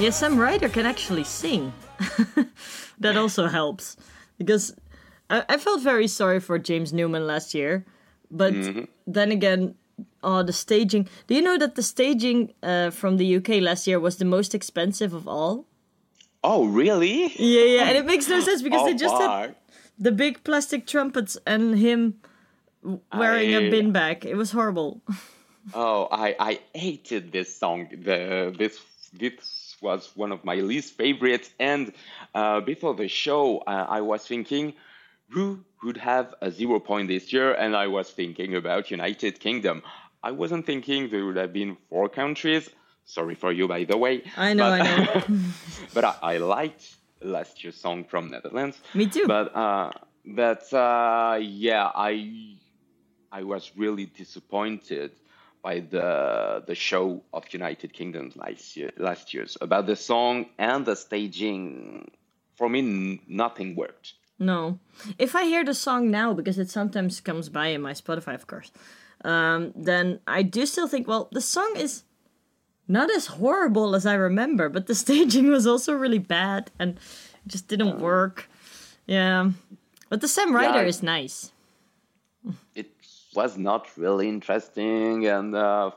Yeah, 0.00 0.08
Sam 0.08 0.38
Ryder 0.38 0.70
can 0.70 0.86
actually 0.86 1.24
sing. 1.24 1.74
that 2.98 3.18
also 3.18 3.48
helps. 3.48 3.98
Because 4.38 4.74
I, 5.28 5.44
I 5.46 5.58
felt 5.58 5.82
very 5.82 6.08
sorry 6.08 6.40
for 6.40 6.58
James 6.58 6.90
Newman 6.90 7.26
last 7.26 7.54
year. 7.54 7.84
But 8.30 8.54
then 9.06 9.30
again, 9.30 9.74
oh, 10.22 10.42
the 10.42 10.54
staging. 10.54 11.06
Do 11.26 11.34
you 11.34 11.42
know 11.42 11.58
that 11.58 11.74
the 11.74 11.82
staging 11.82 12.54
uh, 12.62 12.88
from 12.90 13.18
the 13.18 13.36
UK 13.36 13.60
last 13.60 13.86
year 13.86 14.00
was 14.00 14.16
the 14.16 14.24
most 14.24 14.54
expensive 14.54 15.12
of 15.12 15.28
all? 15.28 15.66
Oh, 16.42 16.64
really? 16.64 17.34
Yeah, 17.36 17.64
yeah, 17.64 17.88
and 17.88 17.98
it 17.98 18.06
makes 18.06 18.26
no 18.26 18.40
sense 18.40 18.62
because 18.62 18.80
oh, 18.84 18.86
they 18.86 18.94
just 18.94 19.14
had 19.20 19.54
the 19.98 20.12
big 20.12 20.42
plastic 20.44 20.86
trumpets 20.86 21.36
and 21.46 21.78
him 21.78 22.14
wearing 23.12 23.52
a 23.52 23.66
I- 23.66 23.70
bin 23.70 23.92
bag. 23.92 24.24
It 24.24 24.36
was 24.36 24.52
horrible. 24.52 25.02
Oh, 25.74 26.08
I, 26.10 26.34
I 26.40 26.60
hated 26.74 27.32
this 27.32 27.54
song. 27.54 27.88
The 27.92 28.52
this 28.58 28.80
this 29.12 29.69
was 29.80 30.10
one 30.14 30.32
of 30.32 30.44
my 30.44 30.56
least 30.56 30.94
favorites. 30.94 31.50
And 31.58 31.92
uh, 32.34 32.60
before 32.60 32.94
the 32.94 33.08
show, 33.08 33.58
uh, 33.58 33.86
I 33.88 34.00
was 34.00 34.26
thinking 34.26 34.74
who 35.30 35.60
would 35.82 35.96
have 35.96 36.34
a 36.40 36.50
zero 36.50 36.80
point 36.80 37.08
this 37.08 37.32
year, 37.32 37.52
and 37.52 37.76
I 37.76 37.86
was 37.86 38.10
thinking 38.10 38.56
about 38.56 38.90
United 38.90 39.40
Kingdom. 39.40 39.82
I 40.22 40.32
wasn't 40.32 40.66
thinking 40.66 41.08
there 41.08 41.24
would 41.24 41.36
have 41.36 41.52
been 41.52 41.76
four 41.88 42.08
countries. 42.08 42.68
Sorry 43.04 43.34
for 43.34 43.52
you, 43.52 43.66
by 43.66 43.84
the 43.84 43.96
way. 43.96 44.22
I 44.36 44.54
know, 44.54 44.70
but, 44.70 44.80
I 44.80 45.04
know. 45.04 45.38
but 45.94 46.04
I, 46.04 46.14
I 46.22 46.36
liked 46.38 46.96
last 47.22 47.62
year's 47.64 47.76
song 47.76 48.04
from 48.04 48.30
Netherlands. 48.30 48.78
Me 48.94 49.06
too. 49.06 49.24
But 49.26 49.54
uh, 49.56 49.90
but 50.26 50.72
uh, 50.72 51.38
yeah, 51.40 51.90
I 51.94 52.56
I 53.32 53.44
was 53.44 53.72
really 53.76 54.06
disappointed 54.06 55.12
by 55.62 55.80
the 55.80 56.62
the 56.66 56.74
show 56.74 57.22
of 57.32 57.44
United 57.52 57.92
Kingdom 57.92 58.32
last 58.36 58.76
year 58.76 58.90
last 58.96 59.34
year's 59.34 59.56
about 59.60 59.86
the 59.86 59.96
song 59.96 60.46
and 60.58 60.84
the 60.86 60.96
staging. 60.96 62.10
For 62.56 62.68
me, 62.68 62.80
n- 62.80 63.20
nothing 63.26 63.74
worked. 63.74 64.14
No. 64.38 64.78
If 65.18 65.34
I 65.34 65.44
hear 65.44 65.64
the 65.64 65.74
song 65.74 66.10
now, 66.10 66.34
because 66.34 66.58
it 66.58 66.68
sometimes 66.70 67.20
comes 67.20 67.48
by 67.48 67.68
in 67.68 67.80
my 67.82 67.92
Spotify, 67.92 68.34
of 68.34 68.46
course, 68.46 68.70
um, 69.24 69.72
then 69.74 70.20
I 70.26 70.42
do 70.42 70.66
still 70.66 70.86
think, 70.88 71.06
well, 71.08 71.28
the 71.32 71.40
song 71.40 71.72
is 71.76 72.04
not 72.88 73.10
as 73.10 73.26
horrible 73.26 73.94
as 73.94 74.04
I 74.04 74.14
remember, 74.14 74.68
but 74.68 74.86
the 74.86 74.94
staging 75.04 75.50
was 75.50 75.66
also 75.66 75.92
really 75.94 76.18
bad 76.18 76.70
and 76.78 76.96
it 76.96 77.48
just 77.48 77.68
didn't 77.68 77.98
work. 77.98 78.48
Yeah. 79.06 79.52
But 80.10 80.20
the 80.20 80.28
Sam 80.28 80.54
Ryder 80.54 80.80
I- 80.80 80.84
is 80.84 81.02
nice. 81.02 81.52
It 82.74 82.99
was 83.34 83.56
not 83.56 83.86
really 83.96 84.28
interesting, 84.28 85.26
and 85.26 85.54
uh, 85.54 85.90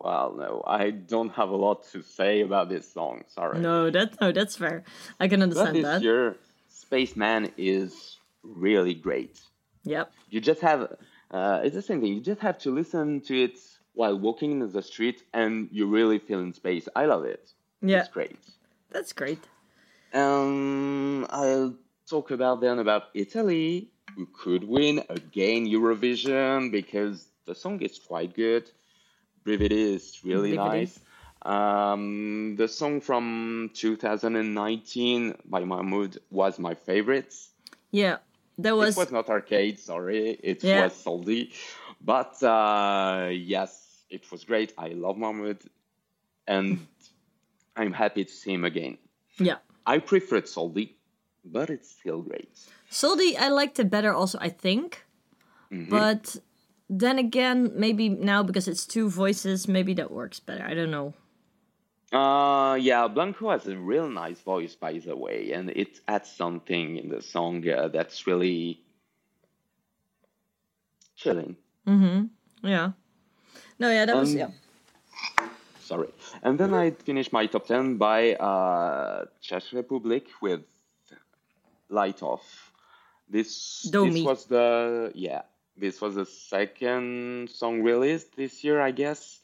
well, 0.00 0.34
no, 0.36 0.62
I 0.66 0.90
don't 0.90 1.30
have 1.34 1.50
a 1.50 1.56
lot 1.56 1.84
to 1.92 2.02
say 2.02 2.40
about 2.40 2.68
this 2.68 2.90
song. 2.92 3.22
Sorry. 3.28 3.58
No, 3.58 3.90
that 3.90 4.20
no, 4.20 4.32
that's 4.32 4.56
fair. 4.56 4.84
I 5.18 5.28
can 5.28 5.40
but 5.40 5.44
understand 5.44 5.76
this 5.76 5.84
that. 5.84 6.02
year, 6.02 6.36
Spaceman 6.68 7.52
is 7.56 8.16
really 8.42 8.94
great. 8.94 9.40
Yep. 9.84 10.12
you 10.28 10.40
just 10.42 10.60
have 10.60 10.94
uh, 11.30 11.60
it's 11.64 11.74
the 11.74 11.80
same 11.80 12.00
thing 12.02 12.12
you 12.12 12.20
just 12.20 12.40
have 12.42 12.58
to 12.58 12.70
listen 12.70 13.22
to 13.22 13.44
it 13.44 13.58
while 13.94 14.18
walking 14.18 14.50
in 14.52 14.70
the 14.70 14.82
street 14.82 15.22
and 15.32 15.68
you 15.72 15.86
really 15.86 16.18
feel 16.18 16.40
in 16.40 16.52
space 16.52 16.86
i 16.94 17.06
love 17.06 17.24
it 17.24 17.50
Yeah. 17.80 18.00
it's 18.00 18.08
great 18.10 18.38
That's 18.90 19.14
great. 19.14 19.38
um 20.12 21.26
i'll 21.30 21.74
talk 22.08 22.30
about 22.30 22.60
then 22.60 22.78
about 22.78 23.04
italy 23.14 23.89
who 24.16 24.26
could 24.26 24.64
win 24.64 25.02
again 25.08 25.66
eurovision 25.66 26.70
because 26.70 27.26
the 27.46 27.54
song 27.54 27.80
is 27.80 27.98
quite 27.98 28.34
good 28.34 28.64
brividi 29.44 29.94
is 29.96 30.20
really 30.24 30.52
Brividi. 30.52 30.56
nice 30.56 30.98
um, 31.42 32.56
the 32.56 32.68
song 32.68 33.00
from 33.00 33.70
2019 33.74 35.34
by 35.46 35.64
mahmood 35.64 36.18
was 36.30 36.58
my 36.58 36.74
favorite 36.74 37.34
Yeah. 37.90 38.18
That 38.58 38.76
was, 38.76 38.94
it 38.94 39.00
was 39.00 39.10
not 39.10 39.30
arcade, 39.30 39.78
sorry. 39.78 40.38
It 40.42 40.62
Yeah. 40.62 40.82
was 40.82 40.92
Soldi. 40.92 41.52
But 42.02 42.42
uh, 42.42 43.30
yes, 43.32 44.04
it 44.10 44.30
was 44.30 44.44
great. 44.44 44.74
I 44.76 44.88
love 44.88 45.16
Mahmood. 45.16 45.60
And 46.46 46.86
I'm 47.74 47.92
happy 47.94 48.24
to 48.26 48.30
see 48.30 48.52
him 48.52 48.64
again. 48.66 48.98
yeah. 49.38 49.56
I 49.86 49.96
preferred 49.98 50.44
Soldi, 50.46 50.90
but 51.42 51.70
it's 51.70 51.90
still 51.90 52.20
great. 52.20 52.52
Soldi, 52.90 53.36
I 53.36 53.48
liked 53.48 53.78
it 53.78 53.90
better 53.90 54.12
also, 54.12 54.38
I 54.40 54.48
think. 54.48 55.04
Mm-hmm. 55.72 55.90
But 55.90 56.36
then 56.88 57.18
again, 57.18 57.72
maybe 57.74 58.08
now 58.08 58.42
because 58.42 58.66
it's 58.66 58.84
two 58.84 59.08
voices, 59.08 59.68
maybe 59.68 59.94
that 59.94 60.10
works 60.10 60.40
better. 60.40 60.64
I 60.64 60.74
don't 60.74 60.90
know. 60.90 61.14
Uh, 62.12 62.74
yeah, 62.74 63.06
Blanco 63.06 63.50
has 63.50 63.68
a 63.68 63.76
real 63.76 64.08
nice 64.08 64.40
voice, 64.40 64.74
by 64.74 64.98
the 64.98 65.16
way, 65.16 65.52
and 65.52 65.70
it 65.70 66.00
adds 66.08 66.28
something 66.28 66.96
in 66.96 67.08
the 67.08 67.22
song 67.22 67.68
uh, 67.68 67.86
that's 67.86 68.26
really 68.26 68.80
chilling. 71.14 71.56
Yeah. 72.62 72.92
No, 73.78 73.90
yeah, 73.90 74.06
that 74.06 74.16
was 74.16 74.32
Um, 74.32 74.38
yeah. 74.38 74.50
Sorry. 75.80 76.08
And 76.42 76.58
then 76.58 76.74
I 76.74 76.90
finished 76.90 77.32
my 77.32 77.46
top 77.46 77.66
10 77.66 77.96
by 77.96 78.34
uh, 78.34 79.26
Czech 79.40 79.62
Republic 79.72 80.26
with 80.42 80.62
Light 81.88 82.22
Off. 82.22 82.69
This, 83.30 83.82
Domi. 83.82 84.12
this 84.12 84.24
was 84.24 84.44
the, 84.46 85.12
yeah, 85.14 85.42
this 85.76 86.00
was 86.00 86.16
the 86.16 86.26
second 86.26 87.48
song 87.50 87.82
released 87.82 88.36
this 88.36 88.64
year, 88.64 88.80
I 88.80 88.90
guess. 88.90 89.40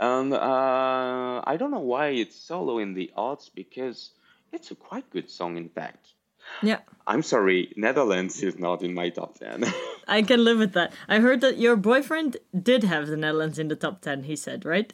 And 0.00 0.32
uh, 0.32 1.42
I 1.44 1.56
don't 1.56 1.70
know 1.70 1.80
why 1.80 2.08
it's 2.08 2.36
solo 2.36 2.78
in 2.78 2.94
the 2.94 3.10
odds 3.16 3.48
because 3.48 4.10
it's 4.52 4.70
a 4.70 4.74
quite 4.74 5.08
good 5.10 5.30
song, 5.30 5.56
in 5.56 5.68
fact. 5.68 6.14
Yeah. 6.62 6.80
I'm 7.06 7.22
sorry, 7.22 7.72
Netherlands 7.76 8.42
is 8.42 8.58
not 8.58 8.82
in 8.82 8.94
my 8.94 9.10
top 9.10 9.38
10. 9.38 9.64
I 10.08 10.22
can 10.22 10.44
live 10.44 10.58
with 10.58 10.72
that. 10.72 10.92
I 11.08 11.20
heard 11.20 11.40
that 11.40 11.58
your 11.58 11.76
boyfriend 11.76 12.36
did 12.60 12.84
have 12.84 13.06
the 13.06 13.16
Netherlands 13.16 13.58
in 13.58 13.68
the 13.68 13.76
top 13.76 14.00
10, 14.02 14.24
he 14.24 14.36
said, 14.36 14.64
right? 14.64 14.92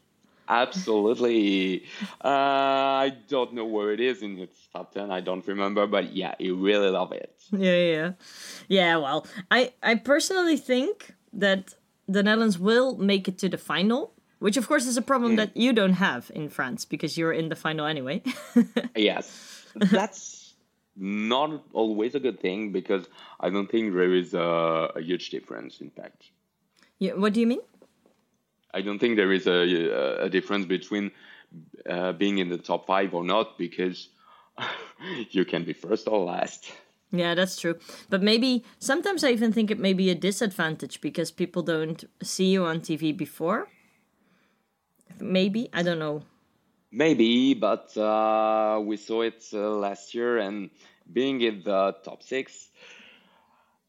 Absolutely. 0.49 1.85
Uh, 2.23 2.29
I 2.29 3.13
don't 3.29 3.55
know 3.55 3.65
where 3.65 3.93
it 3.93 4.01
is 4.01 4.23
in 4.23 4.39
its 4.39 4.69
top 4.73 4.93
10. 4.93 5.11
I 5.11 5.21
don't 5.21 5.47
remember, 5.47 5.87
but 5.87 6.15
yeah, 6.15 6.35
you 6.39 6.57
really 6.57 6.91
love 6.91 7.13
it. 7.13 7.33
Yeah, 7.53 7.77
yeah. 7.77 8.13
Yeah, 8.69 8.97
well, 8.99 9.27
I 9.51 9.73
I 9.83 9.95
personally 9.97 10.57
think 10.57 11.15
that 11.33 11.75
the 12.09 12.23
Netherlands 12.23 12.59
will 12.59 12.97
make 12.97 13.29
it 13.29 13.39
to 13.39 13.49
the 13.49 13.59
final, 13.59 14.13
which 14.39 14.57
of 14.57 14.69
course 14.69 14.87
is 14.87 14.97
a 14.97 15.03
problem 15.03 15.37
that 15.37 15.57
you 15.57 15.73
don't 15.73 15.95
have 15.95 16.31
in 16.35 16.49
France 16.49 16.85
because 16.85 17.17
you're 17.19 17.33
in 17.33 17.49
the 17.49 17.57
final 17.57 17.87
anyway. 17.87 18.23
Yes, 18.97 19.27
that's 19.75 20.55
not 20.97 21.63
always 21.73 22.15
a 22.15 22.21
good 22.21 22.39
thing 22.41 22.71
because 22.73 23.09
I 23.41 23.51
don't 23.51 23.69
think 23.71 23.95
there 23.95 24.15
is 24.15 24.35
a, 24.35 24.93
a 24.97 25.01
huge 25.01 25.31
difference, 25.31 25.81
in 25.81 25.91
fact. 25.91 26.31
yeah, 26.99 27.15
what 27.15 27.33
do 27.35 27.41
you 27.41 27.47
mean? 27.47 27.61
I 28.75 28.83
don't 28.83 28.99
think 28.99 29.17
there 29.17 29.33
is 29.33 29.47
a, 29.47 30.25
a 30.25 30.29
difference 30.29 30.67
between 30.67 31.13
uh, 31.89 32.13
being 32.13 32.39
in 32.39 32.49
the 32.49 32.59
top 32.59 32.87
five 32.87 33.15
or 33.15 33.25
not 33.25 33.57
because 33.57 34.09
you 35.31 35.45
can 35.45 35.65
be 35.65 35.73
first 35.73 36.09
or 36.09 36.25
last. 36.25 36.73
Yeah, 37.13 37.35
that's 37.37 37.57
true. 37.61 37.77
But 38.11 38.23
maybe 38.23 38.65
sometimes 38.81 39.23
I 39.23 39.31
even 39.31 39.53
think 39.53 39.71
it 39.71 39.79
may 39.79 39.93
be 39.93 40.11
a 40.11 40.15
disadvantage 40.17 41.01
because 41.01 41.31
people 41.31 41.63
don't 41.63 42.05
see 42.23 42.47
you 42.47 42.65
on 42.65 42.81
TV 42.81 43.17
before. 43.17 43.69
Maybe 45.21 45.69
I 45.73 45.83
don't 45.83 46.01
know. 46.01 46.23
Maybe, 46.91 47.55
but 47.55 47.97
uh, 47.97 48.81
we 48.85 48.97
saw 48.97 49.23
it 49.23 49.45
uh, 49.53 49.71
last 49.71 50.15
year, 50.15 50.39
and 50.39 50.71
being 51.13 51.41
in 51.41 51.63
the 51.65 51.97
top 52.05 52.23
six, 52.23 52.71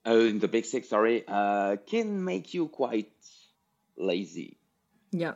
uh, 0.08 0.12
in 0.12 0.39
the 0.39 0.48
big 0.48 0.65
six, 0.65 0.89
sorry, 0.89 1.24
uh, 1.28 1.78
can 1.86 2.24
make 2.24 2.54
you 2.54 2.67
quite 2.67 3.12
lazy. 3.95 4.58
Yeah, 5.17 5.34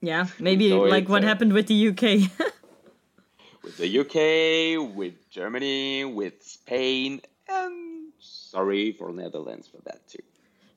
yeah. 0.00 0.26
Maybe 0.38 0.68
So 0.70 0.82
like 0.82 1.08
what 1.08 1.24
uh, 1.24 1.26
happened 1.26 1.52
with 1.52 1.66
the 1.66 1.88
UK. 1.88 2.30
With 3.62 3.76
the 3.76 3.98
UK, 4.00 4.96
with 4.96 5.28
Germany, 5.28 6.02
with 6.06 6.42
Spain, 6.42 7.20
and 7.46 8.10
sorry 8.18 8.92
for 8.92 9.12
Netherlands 9.12 9.68
for 9.68 9.82
that 9.84 10.08
too. 10.08 10.22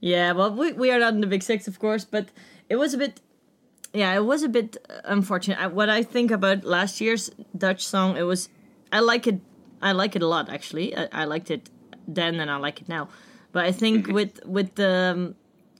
Yeah, 0.01 0.33
well, 0.33 0.51
we, 0.53 0.73
we 0.73 0.91
are 0.91 0.99
not 0.99 1.13
in 1.13 1.21
the 1.21 1.27
big 1.27 1.43
six, 1.43 1.65
of 1.69 1.79
course, 1.79 2.03
but 2.03 2.27
it 2.67 2.75
was 2.75 2.93
a 2.93 2.97
bit. 2.97 3.21
Yeah, 3.93 4.13
it 4.13 4.25
was 4.25 4.43
a 4.43 4.49
bit 4.49 4.75
uh, 4.89 4.99
unfortunate. 5.05 5.59
I- 5.59 5.67
What 5.67 5.89
I 5.89 6.03
think 6.03 6.29
about 6.29 6.65
last 6.65 6.99
year's 6.99 7.31
Dutch 7.57 7.85
song, 7.85 8.17
it 8.17 8.23
was. 8.23 8.49
I 8.91 8.99
like 8.99 9.27
it. 9.27 9.39
I 9.81 9.93
like 9.93 10.17
it 10.17 10.21
a 10.21 10.27
lot 10.27 10.49
actually. 10.49 10.93
I, 10.95 11.07
I 11.21 11.23
liked 11.23 11.49
it 11.51 11.69
then 12.05 12.39
and 12.41 12.51
I 12.51 12.57
like 12.57 12.81
it 12.81 12.89
now. 12.89 13.07
But 13.53 13.63
I 13.63 13.71
think 13.71 14.07
with 14.07 14.45
with 14.45 14.75
the 14.75 15.13
um, 15.15 15.35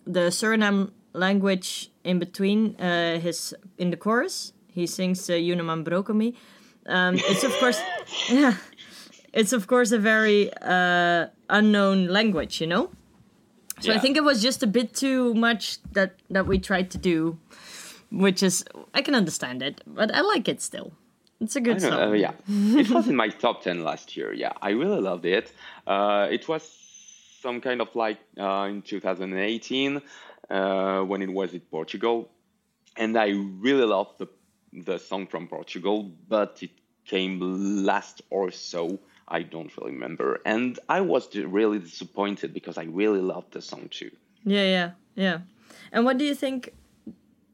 the 0.08 0.30
Suriname 0.32 0.92
language 1.14 1.90
in 2.04 2.20
between 2.20 2.76
uh, 2.80 3.20
his 3.20 3.56
in 3.78 3.92
the 3.92 3.98
chorus, 3.98 4.54
he 4.68 4.86
sings 4.88 5.30
uh, 5.30 5.34
Yunaman 5.34 5.84
Brokomi. 5.84 6.36
Um, 6.86 7.16
it's 7.18 7.44
of 7.44 7.54
course, 7.60 7.80
yeah, 8.30 8.56
it's 9.34 9.54
of 9.54 9.68
course 9.68 9.92
a 9.92 10.00
very 10.00 10.52
uh, 10.62 11.28
unknown 11.50 12.08
language, 12.08 12.60
you 12.60 12.68
know. 12.68 12.90
So 13.80 13.92
I 13.92 14.00
think 14.00 14.16
it 14.18 14.24
was 14.24 14.42
just 14.42 14.64
a 14.64 14.68
bit 14.68 14.94
too 14.94 15.34
much 15.34 15.82
that 15.94 16.16
that 16.30 16.46
we 16.46 16.58
tried 16.60 16.90
to 16.92 16.98
do, 16.98 17.38
which 18.12 18.44
is 18.44 18.64
I 18.94 19.02
can 19.02 19.16
understand 19.16 19.62
it, 19.62 19.82
but 19.86 20.14
I 20.14 20.22
like 20.22 20.48
it 20.48 20.62
still. 20.62 20.94
It's 21.42 21.56
a 21.58 21.62
good 21.62 21.82
song. 21.82 21.94
uh, 21.94 22.12
yeah, 22.12 22.32
it 22.48 22.90
was 22.90 23.08
in 23.08 23.16
my 23.16 23.28
top 23.28 23.62
ten 23.64 23.84
last 23.84 24.16
year. 24.16 24.32
Yeah, 24.32 24.54
I 24.62 24.70
really 24.72 25.02
loved 25.02 25.26
it. 25.26 25.52
Uh, 25.86 26.28
it 26.32 26.48
was 26.48 26.64
some 27.42 27.60
kind 27.60 27.82
of 27.82 27.94
like 27.96 28.20
uh, 28.40 28.68
in 28.70 28.82
2018 28.82 30.02
uh, 30.50 31.02
when 31.02 31.22
it 31.22 31.32
was 31.32 31.54
in 31.54 31.62
Portugal, 31.62 32.30
and 32.98 33.18
I 33.18 33.30
really 33.30 33.86
loved 33.86 34.20
the 34.20 34.28
the 34.86 34.98
song 34.98 35.28
from 35.28 35.48
Portugal, 35.48 36.12
but 36.28 36.58
it 36.62 36.72
came 37.06 37.40
last 37.86 38.22
or 38.30 38.52
so. 38.52 39.00
I 39.28 39.44
don't 39.44 39.76
really 39.78 39.94
remember, 39.94 40.42
and 40.46 40.78
I 40.90 41.02
was 41.02 41.34
really 41.36 41.80
disappointed 41.80 42.54
because 42.54 42.78
I 42.78 42.84
really 42.84 43.22
loved 43.22 43.54
the 43.54 43.62
song 43.62 43.88
too. 43.90 44.12
Yeah, 44.44 44.64
yeah, 44.64 44.92
yeah. 45.16 45.38
And 45.92 46.06
what 46.06 46.18
do 46.18 46.26
you 46.26 46.36
think? 46.36 46.74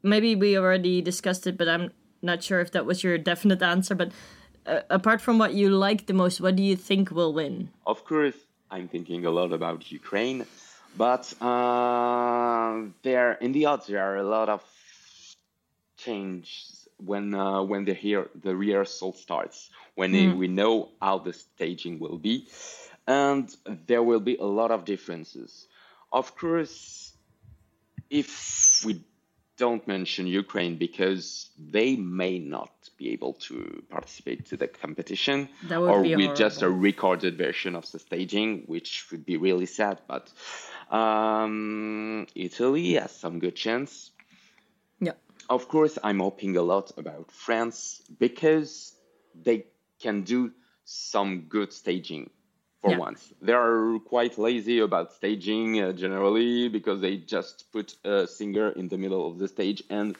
Maybe 0.02 0.34
we 0.34 0.58
already 0.58 1.02
discussed 1.02 1.46
it, 1.46 1.56
but 1.56 1.68
I'm 1.68 1.92
not 2.22 2.42
sure 2.42 2.60
if 2.60 2.72
that 2.72 2.86
was 2.86 3.04
your 3.04 3.18
definite 3.18 3.62
answer. 3.62 3.94
But 3.94 4.12
uh, 4.66 4.80
apart 4.90 5.20
from 5.20 5.38
what 5.38 5.54
you 5.54 5.70
like 5.70 6.06
the 6.06 6.14
most, 6.14 6.40
what 6.40 6.56
do 6.56 6.62
you 6.62 6.76
think 6.76 7.10
will 7.10 7.32
win? 7.32 7.70
Of 7.86 8.04
course, 8.04 8.36
I'm 8.70 8.88
thinking 8.88 9.24
a 9.26 9.30
lot 9.30 9.52
about 9.52 9.90
Ukraine, 9.92 10.46
but 10.96 11.32
uh, 11.42 12.82
there 13.02 13.32
in 13.32 13.52
the 13.52 13.66
odds 13.66 13.86
there 13.86 14.02
are 14.02 14.16
a 14.16 14.22
lot 14.22 14.48
of 14.48 14.62
changes 15.96 16.88
when 16.98 17.34
uh, 17.34 17.62
when 17.62 17.84
the 17.84 17.94
here 17.94 18.28
the 18.42 18.54
rehearsal 18.54 19.12
starts, 19.12 19.70
when 19.94 20.14
uh, 20.14 20.34
we 20.34 20.48
know 20.48 20.90
how 21.00 21.18
the 21.18 21.32
staging 21.32 21.98
will 21.98 22.18
be, 22.18 22.46
and 23.06 23.54
there 23.86 24.02
will 24.02 24.20
be 24.20 24.36
a 24.36 24.44
lot 24.44 24.70
of 24.70 24.84
differences. 24.84 25.66
Of 26.12 26.36
course, 26.36 27.12
if 28.10 28.82
we 28.84 29.00
don't 29.60 29.86
mention 29.86 30.26
Ukraine 30.26 30.76
because 30.86 31.50
they 31.76 31.94
may 31.94 32.38
not 32.38 32.72
be 32.96 33.10
able 33.10 33.34
to 33.48 33.82
participate 33.90 34.46
to 34.46 34.56
the 34.56 34.66
competition, 34.66 35.50
That 35.68 35.80
would 35.80 35.90
or 35.90 36.00
with 36.02 36.34
just 36.34 36.62
a 36.62 36.70
recorded 36.70 37.36
version 37.36 37.76
of 37.76 37.84
the 37.92 37.98
staging, 37.98 38.64
which 38.72 38.90
would 39.10 39.24
be 39.26 39.36
really 39.36 39.66
sad. 39.66 40.00
But 40.08 40.24
um, 40.90 42.26
Italy 42.34 42.94
has 42.94 43.12
some 43.24 43.38
good 43.38 43.54
chance. 43.54 44.10
Yeah. 44.98 45.16
Of 45.56 45.68
course, 45.68 45.98
I'm 46.02 46.20
hoping 46.20 46.56
a 46.56 46.62
lot 46.62 46.86
about 46.96 47.30
France 47.30 48.02
because 48.18 48.94
they 49.46 49.66
can 50.04 50.22
do 50.22 50.52
some 50.84 51.30
good 51.56 51.70
staging 51.72 52.30
for 52.80 52.90
Yeah. 52.92 52.98
once. 52.98 53.32
They 53.42 53.52
are 53.52 53.98
quite 54.00 54.38
lazy 54.38 54.78
about 54.80 55.12
staging 55.12 55.80
uh, 55.80 55.92
generally 55.92 56.68
because 56.68 57.00
they 57.00 57.16
just 57.18 57.70
put 57.72 57.94
a 58.04 58.26
singer 58.26 58.70
in 58.70 58.88
the 58.88 58.96
middle 58.98 59.26
of 59.28 59.38
the 59.38 59.48
stage 59.48 59.82
and 59.90 60.16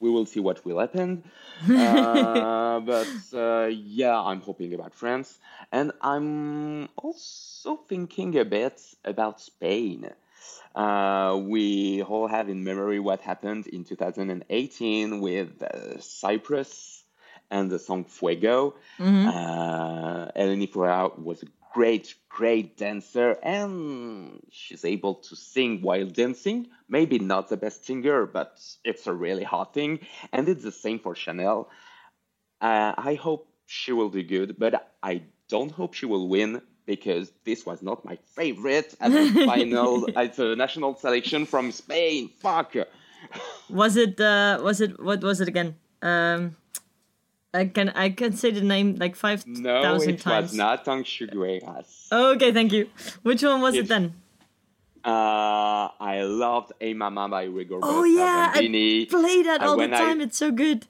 we 0.00 0.10
will 0.10 0.26
see 0.26 0.40
what 0.40 0.64
will 0.64 0.78
happen. 0.78 1.24
uh, 1.68 2.80
but 2.80 3.08
uh, 3.32 3.66
yeah, 3.70 4.18
I'm 4.20 4.40
hoping 4.40 4.74
about 4.74 4.94
France. 4.94 5.38
And 5.72 5.92
I'm 6.00 6.88
also 6.96 7.76
thinking 7.88 8.36
a 8.38 8.44
bit 8.44 8.80
about 9.04 9.40
Spain. 9.40 10.10
Uh, 10.74 11.38
we 11.40 12.02
all 12.02 12.26
have 12.26 12.48
in 12.48 12.64
memory 12.64 12.98
what 12.98 13.20
happened 13.20 13.66
in 13.68 13.84
2018 13.84 15.20
with 15.20 15.62
uh, 15.62 16.00
Cyprus 16.00 17.04
and 17.50 17.70
the 17.70 17.78
song 17.78 18.04
Fuego. 18.04 18.74
Uh, 18.98 20.30
Eleni 20.36 20.68
was 21.18 21.42
a 21.42 21.46
great, 21.74 22.14
great 22.28 22.76
dancer, 22.76 23.36
and 23.42 24.40
she's 24.48 24.84
able 24.84 25.16
to 25.16 25.34
sing 25.34 25.82
while 25.82 26.06
dancing. 26.06 26.68
Maybe 26.88 27.18
not 27.18 27.48
the 27.48 27.56
best 27.56 27.84
singer, 27.84 28.26
but 28.26 28.62
it's 28.84 29.08
a 29.08 29.12
really 29.12 29.42
hot 29.42 29.74
thing. 29.74 29.98
And 30.32 30.48
it's 30.48 30.62
the 30.62 30.70
same 30.70 31.00
for 31.00 31.16
Chanel. 31.16 31.68
Uh, 32.60 32.94
I 32.96 33.14
hope 33.14 33.48
she 33.66 33.92
will 33.92 34.08
do 34.08 34.22
good, 34.22 34.56
but 34.56 34.94
I 35.02 35.22
don't 35.48 35.72
hope 35.72 35.94
she 35.94 36.06
will 36.06 36.28
win 36.28 36.62
because 36.86 37.32
this 37.44 37.66
was 37.66 37.82
not 37.82 38.04
my 38.04 38.18
favorite 38.36 38.94
at 39.00 39.10
the 39.10 39.44
final 39.50 40.08
at 40.16 40.36
the 40.36 40.54
national 40.54 40.94
selection 40.96 41.44
from 41.44 41.72
Spain. 41.72 42.30
Fuck. 42.40 42.74
Was 43.68 43.96
it? 43.96 44.20
Uh, 44.20 44.60
was 44.62 44.80
it? 44.80 45.02
What 45.02 45.22
was 45.22 45.40
it 45.40 45.48
again? 45.48 45.74
Um, 46.02 46.56
I 47.54 47.66
can 47.66 47.90
I 47.90 48.10
can 48.10 48.32
say 48.36 48.50
the 48.50 48.60
name 48.62 48.96
like 48.96 49.14
five 49.14 49.46
No, 49.46 49.80
thousand 49.82 50.14
it 50.16 50.26
was 50.26 50.52
not 50.54 50.84
Tanxugueiras. 50.84 52.10
Okay, 52.12 52.52
thank 52.52 52.72
you. 52.72 52.88
Which 53.22 53.42
one 53.42 53.60
was 53.60 53.74
it 53.76 53.86
then? 53.88 54.14
Uh, 55.04 55.88
I 56.00 56.22
loved 56.22 56.72
A 56.80 56.94
Mama 56.94 57.28
by 57.28 57.46
Rigoberta 57.46 57.80
Oh 57.84 58.04
yeah, 58.04 58.50
I 58.54 58.60
Bandini. 58.60 59.06
play 59.06 59.42
that 59.42 59.60
all 59.62 59.72
the 59.76 59.78
when 59.78 59.94
I- 59.94 59.98
time. 59.98 60.20
It's 60.20 60.36
so 60.38 60.50
good. 60.50 60.86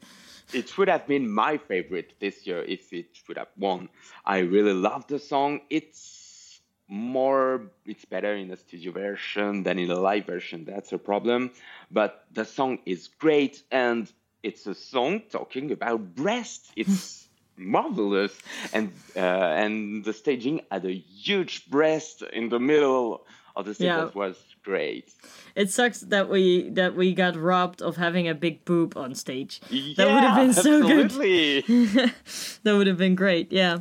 It 0.53 0.77
would 0.79 0.89
have 0.89 1.07
been 1.07 1.29
my 1.29 1.57
favorite 1.59 2.15
this 2.21 2.47
year 2.47 2.63
if 2.63 2.93
it 2.93 3.09
would 3.27 3.39
have 3.39 3.49
won. 3.59 3.89
I 4.25 4.39
really 4.39 4.73
love 4.75 5.07
the 5.09 5.19
song. 5.19 5.61
It's 5.69 6.61
more, 6.87 7.63
it's 7.87 8.05
better 8.05 8.35
in 8.37 8.49
the 8.49 8.57
studio 8.57 8.93
version 8.93 9.63
than 9.65 9.79
in 9.79 9.89
the 9.89 9.97
live 9.99 10.27
version. 10.27 10.65
That's 10.65 10.93
a 10.93 10.99
problem. 10.99 11.51
But 11.91 12.27
the 12.33 12.45
song 12.45 12.79
is 12.87 13.09
great 13.19 13.63
and 13.73 14.13
it's 14.45 14.67
a 14.67 14.75
song 14.75 15.23
talking 15.31 15.73
about 15.73 16.15
breasts. 16.15 16.71
It's 16.77 17.29
marvelous. 17.57 18.33
And 18.73 18.93
uh, 19.17 19.63
and 19.63 20.05
the 20.05 20.13
staging 20.13 20.61
had 20.71 20.85
a 20.85 20.93
huge 20.93 21.67
breast 21.71 22.23
in 22.33 22.49
the 22.49 22.59
middle 22.59 23.27
of 23.57 23.65
the 23.67 23.75
stage. 23.75 23.87
Yeah. 23.87 24.05
That 24.05 24.15
was 24.15 24.37
great. 24.65 25.13
It 25.55 25.71
sucks 25.71 26.01
that 26.01 26.29
we 26.29 26.71
that 26.71 26.95
we 26.97 27.15
got 27.15 27.37
robbed 27.37 27.81
of 27.83 27.97
having 27.97 28.29
a 28.29 28.35
big 28.35 28.65
boob 28.65 28.97
on 28.97 29.15
stage. 29.15 29.61
Yeah, 29.71 29.95
That 29.97 30.07
would 30.13 30.25
have 30.25 30.37
been 30.43 30.55
so 30.55 30.73
good. 30.83 31.11
That 32.65 32.75
would 32.77 32.87
have 32.87 32.99
been 32.99 33.15
great. 33.15 33.53
Yeah. 33.53 33.79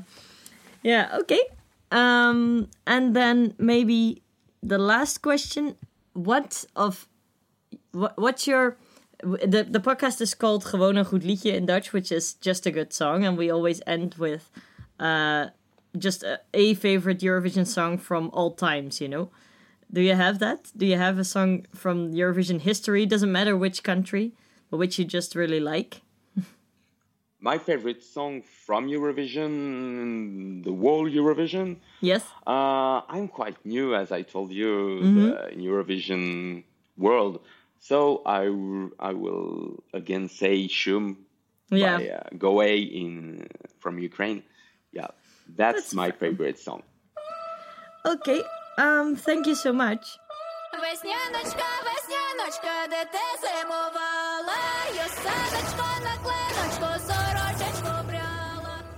Yeah, 0.84 1.18
okay. 1.22 1.42
Um 1.92 2.68
and 2.86 3.16
then 3.16 3.54
maybe 3.58 4.22
the 4.62 4.78
last 4.78 5.22
question, 5.22 5.76
what 6.14 6.66
of 6.76 7.08
what, 7.92 8.14
what's 8.18 8.46
your 8.48 8.78
the 9.24 9.64
the 9.72 9.80
podcast 9.80 10.22
is 10.22 10.36
called 10.38 10.66
Gewoon 10.66 10.96
een 10.96 11.06
goed 11.06 11.24
liedje 11.24 11.52
in 11.52 11.66
Dutch, 11.66 11.92
which 11.92 12.12
is 12.12 12.36
just 12.40 12.66
a 12.68 12.72
good 12.72 12.94
song 12.94 13.26
and 13.26 13.38
we 13.38 13.52
always 13.52 13.80
end 13.86 14.16
with 14.18 14.50
uh 15.00 15.46
just 15.98 16.24
a, 16.24 16.40
a 16.54 16.74
favorite 16.76 17.22
Eurovision 17.26 17.66
song 17.66 18.00
from 18.00 18.30
all 18.34 18.52
times, 18.56 18.98
you 19.00 19.08
know. 19.10 19.30
Do 19.94 20.02
you 20.02 20.16
have 20.16 20.38
that? 20.40 20.72
Do 20.76 20.86
you 20.86 20.98
have 20.98 21.20
a 21.20 21.24
song 21.24 21.66
from 21.76 22.12
Eurovision 22.14 22.60
history? 22.60 23.06
Doesn't 23.06 23.32
matter 23.32 23.56
which 23.56 23.82
country, 23.84 24.32
but 24.70 24.78
which 24.80 24.98
you 24.98 25.06
just 25.06 25.36
really 25.36 25.60
like? 25.60 26.02
My 27.40 27.60
favorite 27.60 28.02
song 28.04 28.42
from 28.66 28.88
Eurovision, 28.88 30.64
the 30.64 30.72
whole 30.74 31.08
Eurovision. 31.10 31.78
Yes. 32.02 32.24
Uh, 32.48 33.02
I'm 33.08 33.28
quite 33.28 33.58
new, 33.66 33.94
as 33.96 34.12
I 34.12 34.24
told 34.24 34.52
you, 34.52 35.00
Mm-hmm. 35.04 35.26
the, 35.26 35.50
in 35.54 35.60
Eurovision 35.62 36.64
world. 36.98 37.40
So 37.84 38.22
I, 38.26 38.44
I 39.00 39.12
will 39.14 39.84
again 39.92 40.30
say 40.30 40.68
Shum 40.70 41.26
yeah. 41.70 41.98
by 41.98 42.10
uh, 42.10 42.38
Go_A 42.38 42.72
in 42.92 43.42
uh, 43.42 43.68
from 43.80 44.00
Ukraine. 44.00 44.42
Yeah, 44.94 45.08
that's, 45.58 45.76
that's 45.76 45.94
my 45.94 46.12
favorite 46.12 46.58
song. 46.58 46.82
Okay, 48.06 48.42
um, 48.78 49.18
thank 49.18 49.46
you 49.48 49.56
so 49.56 49.74
much. 49.74 50.18
Весняночка. 50.82 51.74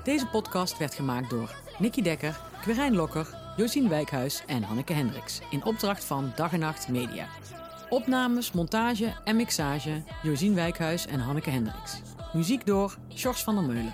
Deze 0.04 0.28
podcast 0.28 0.78
werd 0.78 0.94
gemaakt 0.94 1.30
door 1.30 1.50
Nicky 1.80 2.02
Dekker, 2.02 2.40
Quirijn 2.62 2.96
Lokker, 2.96 3.28
Josien 3.58 3.90
Wijkhuis 3.90 4.44
en 4.48 4.64
Hanneke 4.64 4.94
Hendricks 4.94 5.42
in 5.50 5.66
opdracht 5.66 6.04
van 6.04 6.32
Dag 6.36 6.54
en 6.54 6.60
Nacht 6.60 6.88
Media. 6.88 7.28
Opnames, 7.96 8.52
montage 8.52 9.14
en 9.24 9.36
mixage 9.36 10.04
Josien 10.24 10.54
Wijkhuis 10.54 11.06
en 11.06 11.20
Hanneke 11.20 11.50
Hendricks. 11.50 12.02
Muziek 12.34 12.66
door 12.66 12.98
Sjors 13.14 13.44
van 13.44 13.56
der 13.56 13.64
Meulen. 13.64 13.94